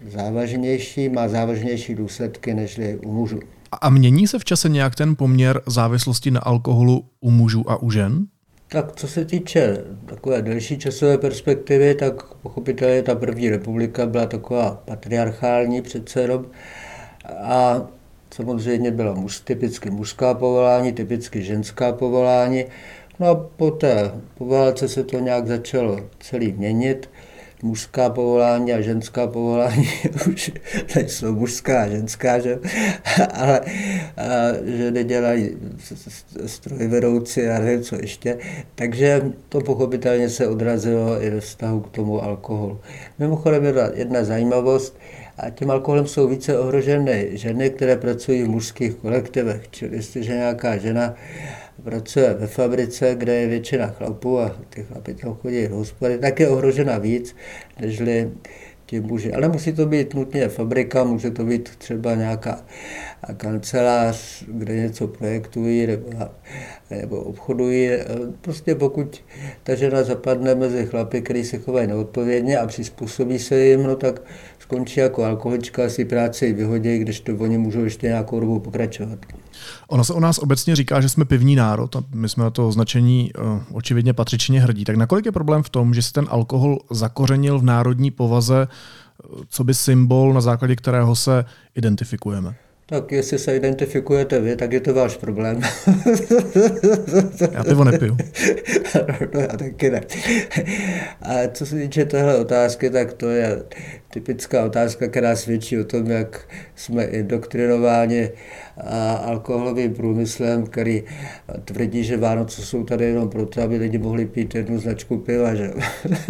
závažnější, 0.08 1.10
má 1.10 1.28
závažnější 1.28 1.96
důsledky 1.96 2.54
než 2.54 2.80
u 3.06 3.12
mužů. 3.12 3.40
A 3.82 3.90
mění 3.90 4.28
se 4.28 4.40
v 4.40 4.46
čase 4.46 4.70
nějak 4.70 4.96
ten 4.96 5.16
poměr 5.16 5.62
závislosti 5.68 6.32
na 6.32 6.40
alkoholu 6.40 7.06
u 7.20 7.32
mužů 7.32 7.70
a 7.72 7.82
u 7.82 7.92
žen? 7.92 8.26
Tak 8.70 8.96
co 8.96 9.08
se 9.08 9.26
týče 9.26 9.84
takové 10.06 10.42
delší 10.42 10.78
časové 10.78 11.18
perspektivy, 11.18 11.96
tak 11.96 12.24
pochopitelně 12.34 13.04
ta 13.04 13.16
první 13.16 13.50
republika 13.50 14.06
byla 14.06 14.26
taková 14.26 14.82
patriarchální 14.86 15.82
přece 15.82 16.22
jenom 16.22 16.46
a 17.44 17.88
samozřejmě 18.32 18.92
byla 18.92 19.14
muž, 19.14 19.40
typicky 19.40 19.90
mužská 19.90 20.34
povolání, 20.34 20.94
typicky 20.94 21.42
ženská 21.42 21.92
povolání. 21.92 22.66
No 23.20 23.28
a 23.28 23.36
poté 23.36 24.12
po 24.38 24.46
válce 24.46 24.88
se 24.88 25.04
to 25.04 25.20
nějak 25.20 25.48
začalo 25.48 26.00
celý 26.20 26.52
měnit 26.52 27.10
mužská 27.64 28.10
povolání 28.10 28.74
a 28.74 28.82
ženská 28.82 29.28
povolání 29.28 29.90
už 30.32 30.52
nejsou 30.96 31.36
mužská 31.36 31.84
a 31.84 31.88
ženská, 31.88 32.40
že? 32.40 32.60
ale 33.34 33.62
a, 34.18 34.24
že 34.66 34.92
nedělají 34.92 35.50
strojvedoucí 36.46 37.42
a 37.48 37.60
nevím 37.60 37.84
co 37.84 37.96
ještě. 37.96 38.38
Takže 38.76 39.22
to 39.50 39.62
pochopitelně 39.62 40.30
se 40.30 40.48
odrazilo 40.48 41.24
i 41.24 41.30
ve 41.30 41.40
vztahu 41.40 41.80
k 41.80 41.90
tomu 41.90 42.24
alkoholu. 42.24 42.80
Mimochodem 43.20 43.66
jedna, 43.66 43.90
jedna 43.94 44.24
zajímavost, 44.24 44.98
a 45.38 45.50
tím 45.50 45.72
alkoholem 45.72 46.08
jsou 46.08 46.28
více 46.28 46.60
ohrožené 46.60 47.38
ženy, 47.38 47.70
které 47.70 47.96
pracují 47.96 48.44
v 48.44 48.50
mužských 48.50 48.96
kolektivech. 48.96 49.70
Čili 49.72 49.96
jestliže 49.96 50.34
nějaká 50.34 50.78
žena 50.78 51.16
pracuje 51.84 52.34
ve 52.34 52.48
fabrice, 52.48 53.16
kde 53.16 53.36
je 53.36 53.48
většina 53.48 53.88
chlapů 53.88 54.40
a 54.40 54.56
ty 54.70 54.84
chlapy 54.84 55.14
tam 55.14 55.34
chodí 55.34 55.68
do 55.68 55.76
hospody, 55.76 56.18
tak 56.18 56.40
je 56.40 56.50
ohrožena 56.50 56.98
víc, 56.98 57.36
nežli 57.82 58.32
ti 58.86 59.00
muži. 59.00 59.34
Ale 59.34 59.48
musí 59.48 59.74
to 59.74 59.86
být 59.86 60.14
nutně 60.14 60.48
fabrika, 60.48 61.04
může 61.04 61.32
to 61.32 61.44
být 61.46 61.70
třeba 61.78 62.16
nějaká 62.16 62.66
kancelář, 63.38 64.44
kde 64.48 64.76
něco 64.76 65.08
projektují 65.08 65.88
nebo, 65.88 66.10
nebo 66.90 67.20
obchodují. 67.20 67.90
Prostě 68.42 68.76
pokud 68.76 69.24
ta 69.64 69.76
žena 69.76 70.04
zapadne 70.04 70.56
mezi 70.56 70.86
chlapy, 70.86 71.22
který 71.22 71.44
se 71.44 71.58
chovají 71.58 71.88
neodpovědně 71.88 72.58
a 72.58 72.68
přizpůsobí 72.68 73.40
se 73.40 73.60
jim, 73.60 73.84
no 73.84 73.96
tak 73.96 74.22
skončí 74.60 75.00
jako 75.00 75.24
alkoholička, 75.24 75.90
si 75.90 76.06
práci 76.06 76.54
vyhodí, 76.54 76.98
když 76.98 77.20
to 77.20 77.36
oni 77.36 77.58
můžou 77.58 77.84
ještě 77.84 78.08
nějakou 78.08 78.40
dobu 78.40 78.60
pokračovat. 78.60 79.20
Ono 79.88 80.04
se 80.04 80.14
o 80.14 80.20
nás 80.20 80.38
obecně 80.38 80.76
říká, 80.76 81.02
že 81.02 81.10
jsme 81.10 81.26
pivní 81.26 81.56
národ 81.56 81.96
a 81.96 82.04
my 82.14 82.30
jsme 82.30 82.44
na 82.44 82.50
to 82.50 82.68
označení 82.68 83.32
uh, 83.34 83.60
očividně 83.72 84.14
patřičně 84.14 84.62
hrdí. 84.62 84.84
Tak 84.84 84.96
nakolik 84.96 85.26
je 85.26 85.32
problém 85.32 85.64
v 85.64 85.70
tom, 85.70 85.94
že 85.94 86.02
se 86.02 86.14
ten 86.14 86.28
alkohol 86.30 86.80
zakořenil 86.92 87.60
v 87.60 87.64
národní 87.64 88.12
povaze, 88.12 88.68
uh, 88.68 89.42
co 89.50 89.64
by 89.64 89.74
symbol, 89.74 90.34
na 90.34 90.42
základě 90.42 90.76
kterého 90.76 91.16
se 91.16 91.46
identifikujeme? 91.76 92.56
Tak 92.90 93.12
jestli 93.12 93.40
se 93.40 93.56
identifikujete 93.56 94.40
vy, 94.40 94.56
tak 94.56 94.72
je 94.72 94.80
to 94.80 94.94
váš 94.94 95.18
problém. 95.18 95.62
Já 97.52 97.64
pivo 97.64 97.84
nepiju. 97.84 98.18
no 99.34 99.40
já 99.40 99.48
taky 99.48 99.90
ne. 99.90 100.02
A 101.22 101.34
co 101.54 101.66
se 101.66 101.76
týče 101.76 102.06
téhle 102.06 102.38
otázky, 102.38 102.90
tak 102.90 103.14
to 103.14 103.30
je 103.30 103.64
typická 104.10 104.66
otázka, 104.66 105.08
která 105.08 105.36
svědčí 105.36 105.80
o 105.80 105.84
tom, 105.84 106.12
jak 106.12 106.48
jsme 106.76 107.04
indoktrinováni 107.04 108.30
alkoholovým 109.22 109.94
průmyslem, 109.94 110.66
který 110.66 111.04
tvrdí, 111.66 112.04
že 112.04 112.18
Vánoce 112.18 112.62
jsou 112.62 112.84
tady 112.84 113.06
jenom 113.06 113.30
proto, 113.30 113.62
aby 113.62 113.78
lidi 113.78 113.98
mohli 113.98 114.26
pít 114.26 114.56
jednu 114.56 114.80
značku 114.80 115.18
piva. 115.18 115.56
Že? 115.56 115.74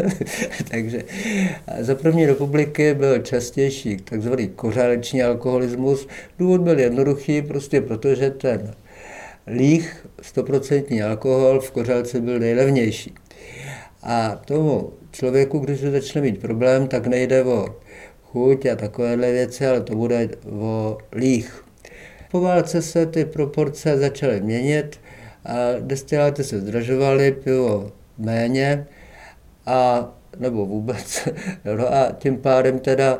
Takže 0.72 1.04
za 1.80 1.96
první 1.96 2.26
republiky 2.26 2.94
byl 2.94 3.20
častější 3.20 3.98
takzvaný 3.98 4.48
kořáleční 4.48 5.24
alkoholismus. 5.24 6.08
Důvod 6.40 6.62
byl 6.62 6.80
jednoduchý, 6.80 7.42
prostě 7.42 7.82
protože 7.82 8.30
ten 8.30 8.74
líh, 9.48 10.08
100% 10.36 11.10
alkohol 11.10 11.60
v 11.60 11.72
kořálce 11.72 12.22
byl 12.22 12.40
nejlevnější. 12.40 13.13
A 14.10 14.41
tomu 14.46 14.93
člověku, 15.12 15.60
když 15.60 15.80
se 15.80 15.91
začne 15.91 16.22
mít 16.22 16.41
problém, 16.41 16.88
tak 16.88 17.08
nejde 17.08 17.43
o 17.43 17.76
chuť 18.24 18.65
a 18.65 18.76
takovéhle 18.76 19.32
věci, 19.32 19.67
ale 19.67 19.82
to 19.82 19.96
bude 19.96 20.30
o 20.52 20.98
líh. 21.12 21.63
Po 22.32 22.41
válce 22.41 22.82
se 22.82 23.06
ty 23.06 23.26
proporce 23.26 23.98
začaly 23.98 24.41
měnit 24.41 25.00
a 25.46 25.56
destiláty 25.80 26.43
se 26.43 26.60
zdražovaly, 26.60 27.32
pivo 27.32 27.91
méně 28.17 28.88
a 29.65 30.10
nebo 30.39 30.65
vůbec. 30.65 31.28
No 31.78 31.93
a 31.93 32.12
tím 32.12 32.38
pádem 32.38 32.80
teda 32.80 33.20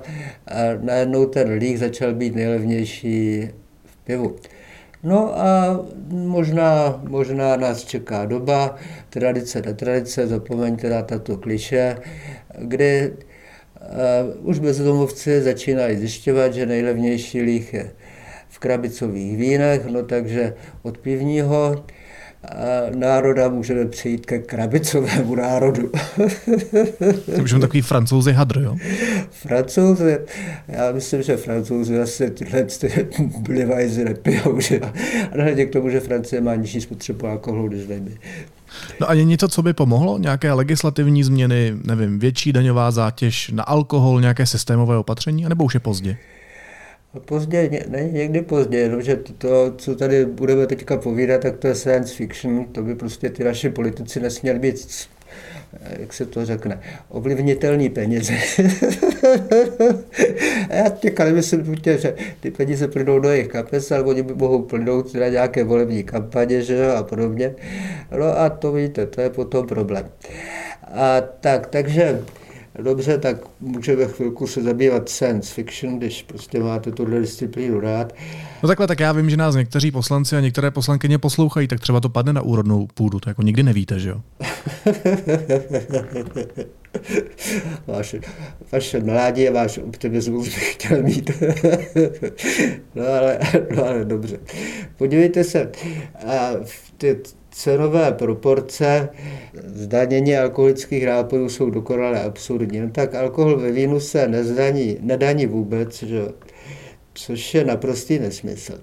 najednou 0.82 1.26
ten 1.26 1.52
líh 1.52 1.80
začal 1.80 2.14
být 2.14 2.36
nejlevnější 2.36 3.50
v 3.86 3.98
pivu. 4.04 4.36
No 5.08 5.40
a 5.40 5.80
možná, 6.12 7.00
možná 7.08 7.56
nás 7.56 7.84
čeká 7.84 8.26
doba, 8.26 8.76
tradice 9.10 9.62
na 9.62 9.74
tradice, 9.74 10.28
zapomeňte 10.28 10.90
na 10.90 11.02
tato 11.02 11.38
kliše, 11.38 11.98
kdy 12.60 13.12
uh, 13.12 14.50
už 14.50 14.60
bezdomovci 14.60 15.42
začínají 15.42 15.98
zjišťovat, 15.98 16.54
že 16.54 16.66
nejlevnější 16.66 17.42
líh 17.42 17.74
je 17.74 17.92
v 18.50 18.60
krabicových 18.60 19.38
vínech, 19.38 19.86
no 19.86 20.04
takže 20.04 20.54
od 20.84 20.98
pivního 20.98 21.86
národa 22.96 23.50
můžeme 23.50 23.86
přejít 23.86 24.26
ke 24.26 24.40
krabicovému 24.40 25.36
národu. 25.36 25.92
To 27.36 27.44
už 27.44 27.52
takový 27.62 27.82
francouzi 27.82 28.34
hadr, 28.34 28.60
jo? 28.60 28.76
Francouzi, 29.32 30.20
já 30.68 30.92
myslím, 30.92 31.24
že 31.24 31.38
francouzi 31.38 32.00
asi 32.00 32.32
tyhle 32.32 32.64
ty 32.64 33.08
blivajzy 33.40 34.06
nepijou, 34.06 34.60
že? 34.60 34.80
A 35.32 35.38
nehledě 35.38 35.66
k 35.66 35.74
tomu, 35.74 35.90
že 35.90 36.00
Francie 36.00 36.42
má 36.42 36.56
nižší 36.56 36.82
spotřebu 36.82 37.28
alkoholu 37.28 37.70
než 37.70 37.88
my. 37.88 38.18
No 39.02 39.10
a 39.10 39.14
je 39.14 39.24
něco, 39.24 39.48
co 39.48 39.62
by 39.62 39.74
pomohlo? 39.74 40.18
Nějaké 40.18 40.54
legislativní 40.54 41.24
změny, 41.24 41.74
nevím, 41.84 42.20
větší 42.20 42.54
daňová 42.54 42.92
zátěž 42.92 43.50
na 43.54 43.64
alkohol, 43.64 44.22
nějaké 44.22 44.46
systémové 44.46 44.98
opatření, 44.98 45.46
anebo 45.46 45.64
už 45.64 45.74
je 45.74 45.80
pozdě? 45.80 46.18
Pozdě, 47.26 47.86
není 47.88 48.12
někdy 48.14 48.42
pozdě, 48.42 48.78
jenomže 48.78 49.16
to, 49.38 49.74
co 49.78 49.96
tady 49.96 50.26
budeme 50.26 50.68
teďka 50.68 50.98
povídat, 50.98 51.42
tak 51.42 51.58
to 51.58 51.68
je 51.68 51.76
science 51.76 52.16
fiction, 52.16 52.66
to 52.66 52.84
by 52.84 52.96
prostě 52.96 53.30
ty 53.30 53.44
naši 53.44 53.70
politici 53.70 54.20
nesměli 54.20 54.60
být 54.60 55.08
jak 56.00 56.14
se 56.14 56.26
to 56.26 56.46
řekne, 56.46 56.80
ovlivnitelný 57.10 57.90
peníze. 57.90 58.34
já 60.70 60.90
těka 60.90 61.24
nemyslím 61.26 61.76
tě, 61.76 61.98
že 61.98 62.16
ty 62.40 62.52
peníze 62.52 62.88
plynou 62.88 63.20
do 63.20 63.30
jejich 63.30 63.48
kapes, 63.48 63.92
ale 63.92 64.04
oni 64.04 64.24
by 64.24 64.34
mohou 64.34 64.62
plynout 64.62 65.14
na 65.14 65.28
nějaké 65.28 65.64
volební 65.64 66.04
kampaně 66.04 66.62
že 66.62 66.76
jo, 66.76 66.96
a 66.96 67.04
podobně. 67.04 67.56
No 68.18 68.40
a 68.40 68.50
to 68.50 68.72
víte, 68.72 69.06
to 69.06 69.22
je 69.22 69.30
potom 69.30 69.68
problém. 69.68 70.10
A 70.84 71.22
tak, 71.22 71.68
takže 71.68 72.22
dobře, 72.82 73.18
tak 73.18 73.38
můžeme 73.60 74.06
chvilku 74.06 74.48
se 74.48 74.64
zabývat 74.64 75.10
science 75.10 75.54
fiction, 75.54 75.98
když 75.98 76.24
prostě 76.24 76.60
máte 76.60 76.92
tuhle 76.92 77.20
disciplínu 77.20 77.80
rád. 77.80 78.14
No 78.64 78.68
takhle, 78.68 78.88
tak 78.88 79.00
já 79.00 79.12
vím, 79.12 79.30
že 79.30 79.38
nás 79.38 79.56
někteří 79.56 79.92
poslanci 79.92 80.36
a 80.36 80.40
některé 80.40 80.72
poslankyně 80.72 81.18
poslouchají, 81.18 81.68
tak 81.68 81.80
třeba 81.80 82.00
to 82.00 82.10
padne 82.10 82.34
na 82.34 82.42
úrodnou 82.42 82.88
půdu, 82.94 83.20
to 83.20 83.30
jako 83.30 83.42
nikdy 83.42 83.64
nevíte, 83.64 84.00
že 84.00 84.10
jo? 84.10 84.22
vaše, 87.88 88.20
vaše 88.72 89.00
mládí 89.00 89.50
a 89.50 89.54
váš 89.54 89.78
optimismus 89.78 90.46
bych 90.46 90.74
chtěl 90.74 91.04
mít. 91.04 91.32
no, 92.96 93.08
ale, 93.08 93.40
no 93.76 93.86
ale 93.86 94.06
dobře. 94.06 94.40
Podívejte 94.98 95.44
se, 95.44 95.72
ty 96.98 97.20
cenové 97.58 98.12
proporce 98.12 99.10
zdanění 99.66 100.38
alkoholických 100.38 101.06
nápojů 101.06 101.50
jsou 101.50 101.70
dokonale 101.70 102.24
absurdní. 102.24 102.80
No 102.80 102.90
tak 102.90 103.16
alkohol 103.16 103.58
ve 103.58 103.72
vínu 103.72 104.00
se 104.00 104.28
nezdaní, 104.28 104.98
nedaní 105.02 105.46
vůbec, 105.46 106.04
že? 106.04 106.22
což 107.14 107.54
je 107.54 107.66
naprostý 107.66 108.20
nesmysl. 108.20 108.80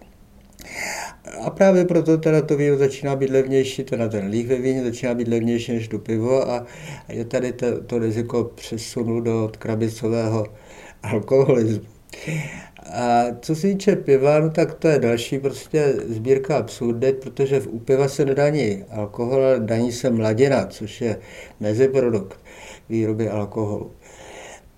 A 1.44 1.50
právě 1.50 1.84
proto 1.84 2.18
teda 2.18 2.42
to 2.42 2.56
víno 2.56 2.76
začíná 2.76 3.16
být 3.16 3.30
levnější, 3.30 3.84
teda 3.84 4.08
ten 4.08 4.26
líh 4.26 4.46
ve 4.46 4.56
víně 4.56 4.84
začíná 4.84 5.14
být 5.14 5.28
levnější 5.28 5.72
než 5.72 5.88
to 5.88 5.98
pivo 5.98 6.50
a 6.50 6.66
je 7.08 7.24
tady 7.24 7.52
to, 7.52 7.82
to 7.82 7.98
riziko 7.98 8.44
přesunu 8.44 9.20
do 9.20 9.52
krabicového 9.58 10.46
alkoholismu. 11.02 11.84
A 12.92 13.24
co 13.40 13.54
se 13.54 13.66
týče 13.66 13.96
piva, 13.96 14.40
no 14.40 14.50
tak 14.50 14.74
to 14.74 14.88
je 14.88 14.98
další 14.98 15.38
prostě 15.38 15.94
sbírka 16.08 16.56
absurdet, 16.56 17.20
protože 17.20 17.60
v 17.60 17.78
piva 17.84 18.08
se 18.08 18.24
nedaní 18.24 18.84
alkohol, 18.90 19.44
ale 19.44 19.60
daní 19.60 19.92
se 19.92 20.10
mladina, 20.10 20.66
což 20.66 21.00
je 21.00 21.18
meziprodukt 21.60 22.38
výroby 22.88 23.28
alkoholu. 23.28 23.90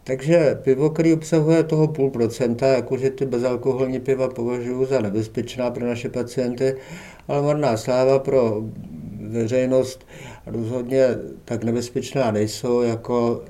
Takže 0.04 0.58
pivo, 0.62 0.90
který 0.90 1.12
obsahuje 1.12 1.62
toho 1.62 1.88
půl 1.88 2.10
procenta, 2.10 2.66
jakože 2.66 3.10
ty 3.10 3.26
bezalkoholní 3.26 4.00
piva 4.00 4.28
považuji 4.28 4.84
za 4.84 5.00
nebezpečná 5.00 5.70
pro 5.70 5.86
naše 5.86 6.08
pacienty, 6.08 6.76
ale 7.28 7.42
marná 7.42 7.76
sláva 7.76 8.18
pro 8.18 8.62
veřejnost 9.20 10.06
rozhodně 10.46 11.06
tak 11.44 11.64
nebezpečná 11.64 12.30
nejsou 12.30 12.80
jako 12.80 13.42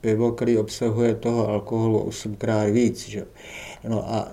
pivo, 0.00 0.32
který 0.32 0.58
obsahuje 0.58 1.14
toho 1.14 1.48
alkoholu 1.48 1.98
osmkrát 1.98 2.70
víc. 2.70 3.08
Že? 3.08 3.24
No 3.88 4.14
a 4.14 4.32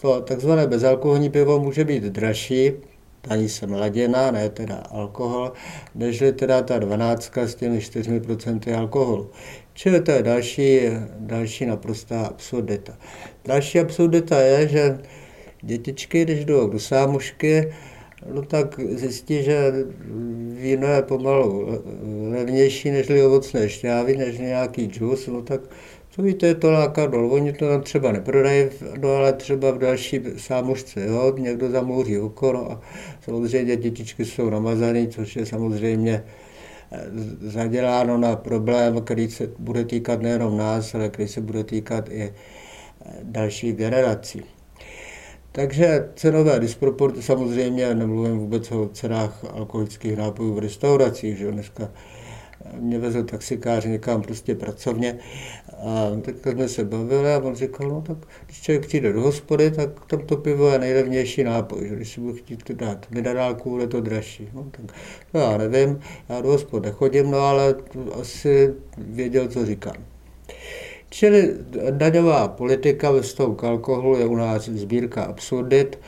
to 0.00 0.20
takzvané 0.20 0.66
bezalkoholní 0.66 1.30
pivo 1.30 1.60
může 1.60 1.84
být 1.84 2.02
dražší, 2.02 2.72
ani 3.28 3.48
se 3.48 3.66
mladěna, 3.66 4.30
ne 4.30 4.48
teda 4.48 4.76
alkohol, 4.76 5.52
nežli 5.94 6.32
teda 6.32 6.62
ta 6.62 6.78
dvanáctka 6.78 7.46
s 7.46 7.54
těmi 7.54 7.78
4% 7.78 8.78
alkoholu. 8.78 9.30
Čili 9.74 10.00
to 10.00 10.10
je 10.10 10.22
další, 10.22 10.80
další 11.18 11.66
naprostá 11.66 12.22
absurdita. 12.22 12.92
Další 13.44 13.80
absurdita 13.80 14.40
je, 14.40 14.68
že 14.68 14.98
dětičky, 15.62 16.24
když 16.24 16.44
jdou 16.44 16.68
do 16.68 16.78
sámušky, 16.78 17.72
no 18.32 18.42
tak 18.42 18.80
zjistí, 18.80 19.42
že 19.42 19.72
víno 20.54 20.86
je 20.86 21.02
pomalu 21.02 21.68
levnější 22.30 22.90
než 22.90 23.10
ovocné 23.10 23.68
šťávy, 23.68 24.16
než 24.16 24.38
nějaký 24.38 24.86
džus, 24.86 25.26
no 25.26 25.42
tak 25.42 25.60
co 26.10 26.22
víte, 26.22 26.54
to 26.54 26.70
lákadlo. 26.70 27.28
Oni 27.28 27.52
to 27.52 27.68
tam 27.68 27.82
třeba 27.82 28.12
neprodají, 28.12 28.66
no 29.00 29.08
ale 29.08 29.32
třeba 29.32 29.70
v 29.70 29.78
další 29.78 30.20
sámošce, 30.36 31.06
jo, 31.06 31.34
někdo 31.38 31.70
zamouří 31.70 32.18
oko, 32.18 32.52
no 32.52 32.72
a 32.72 32.80
samozřejmě 33.20 33.76
dětičky 33.76 34.24
jsou 34.24 34.50
namazané, 34.50 35.06
což 35.06 35.36
je 35.36 35.46
samozřejmě 35.46 36.24
eh, 36.92 37.06
zaděláno 37.40 38.18
na 38.18 38.36
problém, 38.36 39.00
který 39.00 39.30
se 39.30 39.50
bude 39.58 39.84
týkat 39.84 40.22
nejenom 40.22 40.56
nás, 40.56 40.94
ale 40.94 41.08
který 41.08 41.28
se 41.28 41.40
bude 41.40 41.64
týkat 41.64 42.08
i 42.10 42.22
eh, 42.22 42.32
další 43.22 43.72
generací. 43.72 44.42
Takže 45.52 46.08
cenové 46.16 46.60
disproporce, 46.60 47.22
samozřejmě 47.22 47.94
nemluvím 47.94 48.38
vůbec 48.38 48.72
o 48.72 48.88
cenách 48.88 49.44
alkoholických 49.50 50.16
nápojů 50.16 50.54
v 50.54 50.58
restauracích, 50.58 51.38
že 51.38 51.52
dneska 51.52 51.90
mě 52.78 52.98
vezl 52.98 53.24
taxikář 53.24 53.84
někam 53.84 54.22
prostě 54.22 54.54
pracovně 54.54 55.18
a 55.76 56.10
tak 56.22 56.34
jsme 56.54 56.68
se 56.68 56.84
bavili 56.84 57.34
a 57.34 57.38
on 57.38 57.54
říkal, 57.54 57.88
no 57.88 58.00
tak 58.00 58.16
když 58.46 58.60
člověk 58.60 58.86
přijde 58.86 59.12
do 59.12 59.20
hospody, 59.20 59.70
tak 59.70 59.88
tam 60.06 60.20
to 60.20 60.36
pivo 60.36 60.68
je 60.68 60.78
nejlevnější 60.78 61.44
nápoj, 61.44 61.88
že 61.88 61.96
když 61.96 62.12
si 62.12 62.20
budu 62.20 62.34
chtít 62.34 62.70
dát 62.70 63.06
minerálku, 63.10 63.78
je 63.78 63.86
to 63.86 64.00
dražší. 64.00 64.48
No, 64.54 64.66
tak 64.70 64.96
to 65.32 65.38
já 65.38 65.56
nevím, 65.56 66.00
já 66.28 66.40
do 66.40 66.48
hospod 66.48 66.84
nechodím, 66.84 67.30
no 67.30 67.38
ale 67.38 67.74
asi 68.20 68.74
věděl, 68.98 69.48
co 69.48 69.66
říkám. 69.66 69.96
Čili 71.10 71.54
daňová 71.90 72.48
politika 72.48 73.10
ve 73.10 73.22
vztahu 73.22 73.54
k 73.54 73.64
alkoholu 73.64 74.18
je 74.18 74.26
u 74.26 74.36
nás 74.36 74.64
sbírka 74.68 75.22
absurdit 75.22 75.98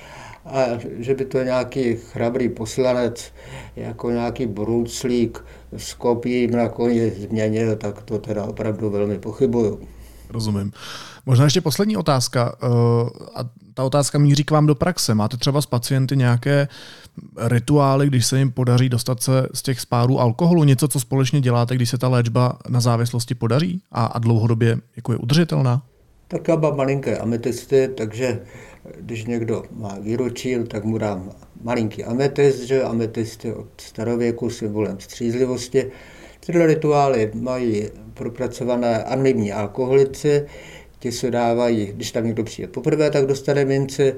a 0.45 0.65
že 0.99 1.15
by 1.15 1.25
to 1.25 1.43
nějaký 1.43 1.97
chrabrý 1.97 2.49
poslanec, 2.49 3.33
jako 3.77 4.11
nějaký 4.11 4.47
bruclík 4.47 5.45
s 5.77 5.95
kopií 5.95 6.47
na 6.47 6.69
koni 6.69 7.11
změnil, 7.11 7.77
tak 7.77 8.03
to 8.03 8.19
teda 8.19 8.45
opravdu 8.45 8.91
velmi 8.91 9.19
pochybuju. 9.19 9.81
Rozumím. 10.31 10.73
Možná 11.27 11.45
ještě 11.45 11.61
poslední 11.61 11.97
otázka. 11.97 12.57
Eh, 12.63 12.67
a 13.35 13.45
ta 13.75 13.85
otázka 13.85 14.19
míří 14.19 14.45
k 14.45 14.51
vám 14.51 14.67
do 14.67 14.75
praxe. 14.75 15.15
Máte 15.15 15.37
třeba 15.37 15.63
s 15.63 15.67
pacienty 15.67 16.17
nějaké 16.17 16.69
rituály, 17.39 18.07
když 18.07 18.27
se 18.27 18.39
jim 18.39 18.51
podaří 18.51 18.89
dostat 18.89 19.23
se 19.23 19.47
z 19.55 19.63
těch 19.63 19.81
spárů 19.81 20.21
alkoholu? 20.21 20.65
Něco, 20.65 20.89
co 20.89 21.01
společně 21.01 21.41
děláte, 21.41 21.75
když 21.75 21.91
se 21.91 21.99
ta 21.99 22.09
léčba 22.09 22.59
na 22.69 22.81
závislosti 22.81 23.35
podaří 23.35 23.83
a, 23.93 24.07
a 24.07 24.19
dlouhodobě 24.19 24.79
jako 24.97 25.13
je 25.13 25.19
udržitelná? 25.19 25.83
Tak 26.33 26.49
já 26.49 26.57
mám 26.57 26.77
malinké 26.77 27.19
ametisty, 27.19 27.89
takže 27.97 28.43
když 29.01 29.25
někdo 29.25 29.63
má 29.71 29.99
výročí, 30.01 30.57
tak 30.69 30.85
mu 30.85 30.99
dám 30.99 31.31
malinký 31.63 32.05
ametist, 32.05 32.63
že 32.63 32.83
ametist 32.83 33.45
je 33.45 33.55
od 33.55 33.67
starověku 33.77 34.51
symbolem 34.51 35.01
střízlivosti. 35.01 35.91
Tyhle 36.47 36.67
rituály 36.67 37.31
mají 37.35 37.89
propracované 38.15 39.05
anonimní 39.05 39.53
alkoholici, 39.53 40.47
ti 40.99 41.13
se 41.13 41.31
dávají, 41.31 41.87
když 41.87 42.13
tam 42.13 42.25
někdo 42.25 42.45
přijde 42.45 42.69
poprvé, 42.69 43.11
tak 43.11 43.27
dostane 43.27 43.65
minci 43.65 44.15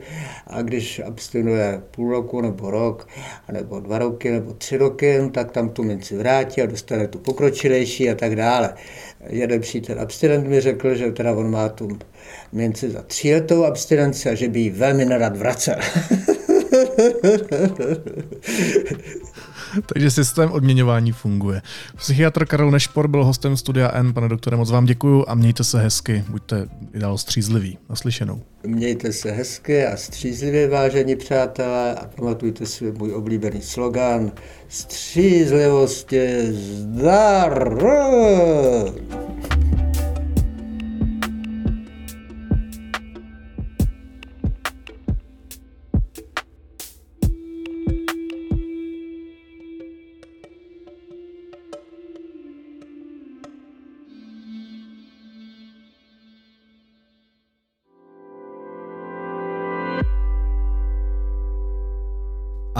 a 0.46 0.62
když 0.62 1.00
abstinuje 1.06 1.82
půl 1.90 2.10
roku 2.10 2.40
nebo 2.40 2.70
rok, 2.70 3.08
nebo 3.52 3.80
dva 3.80 3.98
roky 3.98 4.30
nebo 4.30 4.52
tři 4.54 4.76
roky, 4.76 5.20
tak 5.32 5.52
tam 5.52 5.68
tu 5.68 5.82
minci 5.82 6.16
vrátí 6.16 6.62
a 6.62 6.66
dostane 6.66 7.08
tu 7.08 7.18
pokročilejší 7.18 8.10
a 8.10 8.14
tak 8.14 8.36
dále. 8.36 8.74
Jeden 9.28 9.60
přítel 9.60 10.00
abstinent 10.00 10.46
mi 10.46 10.60
řekl, 10.60 10.94
že 10.94 11.12
teda 11.12 11.32
on 11.32 11.50
má 11.50 11.68
tu 11.68 11.88
minci 12.52 12.90
za 12.90 13.02
tříletou 13.02 13.64
abstinenci 13.64 14.30
a 14.30 14.34
že 14.34 14.48
by 14.48 14.60
ji 14.60 14.70
velmi 14.70 15.04
nerad 15.04 15.36
vracel. 15.36 15.76
Takže 19.86 20.10
systém 20.10 20.52
odměňování 20.52 21.12
funguje. 21.12 21.62
Psychiatr 21.96 22.46
Karel 22.46 22.70
Nešpor 22.70 23.08
byl 23.08 23.24
hostem 23.24 23.56
Studia 23.56 23.90
N. 23.94 24.12
Pane 24.12 24.28
doktore, 24.28 24.56
moc 24.56 24.70
vám 24.70 24.84
děkuju 24.84 25.24
a 25.28 25.34
mějte 25.34 25.64
se 25.64 25.80
hezky. 25.80 26.24
Buďte 26.28 26.68
dál 26.94 27.18
střízliví. 27.18 27.78
Naslyšenou. 27.88 28.42
Mějte 28.66 29.12
se 29.12 29.30
hezky 29.30 29.86
a 29.86 29.96
střízlivě, 29.96 30.68
vážení 30.68 31.16
přátelé, 31.16 31.94
a 31.94 32.06
pamatujte 32.16 32.66
si 32.66 32.92
můj 32.92 33.12
oblíbený 33.12 33.62
slogan 33.62 34.32
Střízlivost 34.68 36.12
je 36.12 36.52
zdar! 36.52 37.78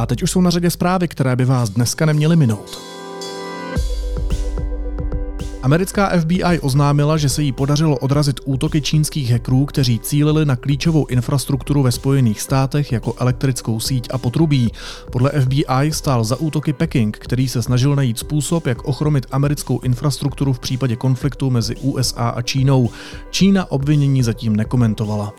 A 0.05 0.07
teď 0.07 0.23
už 0.23 0.31
jsou 0.31 0.40
na 0.40 0.51
řadě 0.51 0.71
zprávy, 0.71 1.09
které 1.09 1.37
by 1.37 1.45
vás 1.45 1.71
dneska 1.71 2.07
neměly 2.07 2.37
minout. 2.37 2.79
Americká 5.62 6.19
FBI 6.21 6.61
oznámila, 6.61 7.17
že 7.17 7.29
se 7.29 7.43
jí 7.43 7.53
podařilo 7.53 7.97
odrazit 7.97 8.40
útoky 8.45 8.81
čínských 8.81 9.31
hackerů, 9.31 9.67
kteří 9.67 9.99
cílili 9.99 10.45
na 10.45 10.57
klíčovou 10.57 11.07
infrastrukturu 11.07 11.83
ve 11.83 11.93
Spojených 11.93 12.40
státech 12.40 12.93
jako 12.93 13.14
elektrickou 13.19 13.81
síť 13.81 14.09
a 14.11 14.19
potrubí. 14.19 14.73
Podle 15.12 15.31
FBI 15.31 15.93
stál 15.93 16.25
za 16.25 16.37
útoky 16.37 16.73
Peking, 16.73 17.19
který 17.19 17.49
se 17.49 17.62
snažil 17.62 17.97
najít 17.97 18.19
způsob, 18.19 18.67
jak 18.67 18.85
ochromit 18.85 19.27
americkou 19.31 19.81
infrastrukturu 19.81 20.53
v 20.53 20.59
případě 20.59 20.97
konfliktu 20.97 21.51
mezi 21.51 21.77
USA 21.77 22.29
a 22.29 22.43
Čínou. 22.43 22.90
Čína 23.31 23.71
obvinění 23.71 24.23
zatím 24.23 24.57
nekomentovala. 24.57 25.33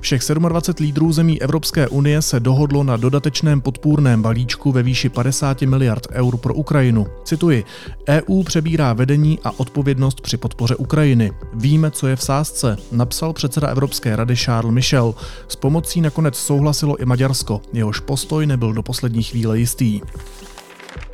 Všech 0.00 0.22
27 0.48 0.84
lídrů 0.84 1.12
zemí 1.12 1.42
Evropské 1.42 1.88
unie 1.88 2.22
se 2.22 2.40
dohodlo 2.40 2.84
na 2.84 2.96
dodatečném 2.96 3.60
podpůrném 3.60 4.22
balíčku 4.22 4.72
ve 4.72 4.82
výši 4.82 5.08
50 5.08 5.62
miliard 5.62 6.06
eur 6.10 6.36
pro 6.36 6.54
Ukrajinu. 6.54 7.06
Cituji, 7.24 7.64
EU 8.08 8.42
přebírá 8.42 8.92
vedení 8.92 9.38
a 9.44 9.60
odpovědnost 9.60 10.20
při 10.20 10.36
podpoře 10.36 10.76
Ukrajiny. 10.76 11.32
Víme, 11.54 11.90
co 11.90 12.06
je 12.06 12.16
v 12.16 12.22
sázce, 12.22 12.76
napsal 12.92 13.32
předseda 13.32 13.68
Evropské 13.68 14.16
rady 14.16 14.36
Charles 14.36 14.74
Michel. 14.74 15.14
S 15.48 15.56
pomocí 15.56 16.00
nakonec 16.00 16.36
souhlasilo 16.36 16.96
i 16.96 17.04
Maďarsko, 17.04 17.60
jehož 17.72 18.00
postoj 18.00 18.46
nebyl 18.46 18.72
do 18.72 18.82
poslední 18.82 19.22
chvíle 19.22 19.58
jistý. 19.58 20.00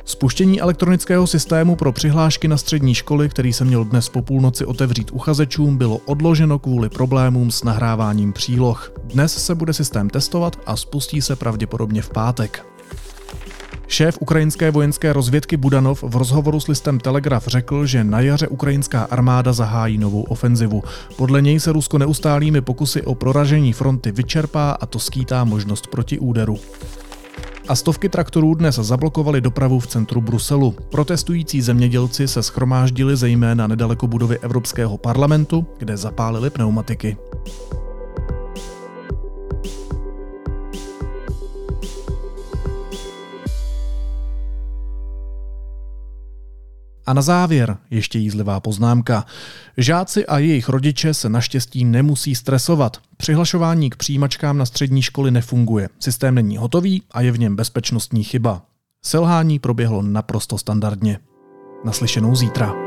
Spuštění 0.07 0.61
elektronického 0.61 1.27
systému 1.27 1.75
pro 1.75 1.91
přihlášky 1.91 2.47
na 2.47 2.57
střední 2.57 2.95
školy, 2.95 3.29
který 3.29 3.53
se 3.53 3.65
měl 3.65 3.83
dnes 3.83 4.09
po 4.09 4.21
půlnoci 4.21 4.65
otevřít 4.65 5.11
uchazečům, 5.11 5.77
bylo 5.77 5.97
odloženo 5.97 6.59
kvůli 6.59 6.89
problémům 6.89 7.51
s 7.51 7.63
nahráváním 7.63 8.33
příloh. 8.33 8.91
Dnes 9.03 9.45
se 9.45 9.55
bude 9.55 9.73
systém 9.73 10.09
testovat 10.09 10.59
a 10.65 10.75
spustí 10.75 11.21
se 11.21 11.35
pravděpodobně 11.35 12.01
v 12.01 12.09
pátek. 12.09 12.65
Šéf 13.87 14.17
ukrajinské 14.21 14.71
vojenské 14.71 15.13
rozvědky 15.13 15.57
Budanov 15.57 16.03
v 16.03 16.15
rozhovoru 16.15 16.59
s 16.59 16.67
listem 16.67 16.99
Telegraf 16.99 17.47
řekl, 17.47 17.85
že 17.85 18.03
na 18.03 18.19
jaře 18.19 18.47
ukrajinská 18.47 19.03
armáda 19.03 19.53
zahájí 19.53 19.97
novou 19.97 20.21
ofenzivu. 20.21 20.83
Podle 21.15 21.41
něj 21.41 21.59
se 21.59 21.71
Rusko 21.71 21.97
neustálými 21.97 22.61
pokusy 22.61 23.01
o 23.01 23.15
proražení 23.15 23.73
fronty 23.73 24.11
vyčerpá 24.11 24.71
a 24.71 24.85
to 24.85 24.99
skýtá 24.99 25.43
možnost 25.43 25.87
proti 25.87 26.19
úderu 26.19 26.59
a 27.67 27.75
stovky 27.75 28.09
traktorů 28.09 28.53
dnes 28.53 28.75
zablokovaly 28.75 29.41
dopravu 29.41 29.79
v 29.79 29.87
centru 29.87 30.21
Bruselu. 30.21 30.75
Protestující 30.89 31.61
zemědělci 31.61 32.27
se 32.27 32.43
schromáždili 32.43 33.15
zejména 33.15 33.67
nedaleko 33.67 34.07
budovy 34.07 34.39
Evropského 34.39 34.97
parlamentu, 34.97 35.67
kde 35.77 35.97
zapálili 35.97 36.49
pneumatiky. 36.49 37.17
A 47.07 47.13
na 47.13 47.21
závěr 47.21 47.77
ještě 47.91 48.19
jízlivá 48.19 48.59
poznámka. 48.59 49.25
Žáci 49.77 50.25
a 50.25 50.37
jejich 50.37 50.69
rodiče 50.69 51.13
se 51.13 51.29
naštěstí 51.29 51.85
nemusí 51.85 52.35
stresovat. 52.35 52.97
Přihlašování 53.17 53.89
k 53.89 53.95
přijímačkám 53.95 54.57
na 54.57 54.65
střední 54.65 55.01
školy 55.01 55.31
nefunguje. 55.31 55.89
Systém 55.99 56.35
není 56.35 56.57
hotový 56.57 57.03
a 57.11 57.21
je 57.21 57.31
v 57.31 57.39
něm 57.39 57.55
bezpečnostní 57.55 58.23
chyba. 58.23 58.61
Selhání 59.05 59.59
proběhlo 59.59 60.01
naprosto 60.01 60.57
standardně. 60.57 61.19
Naslyšenou 61.85 62.35
zítra. 62.35 62.86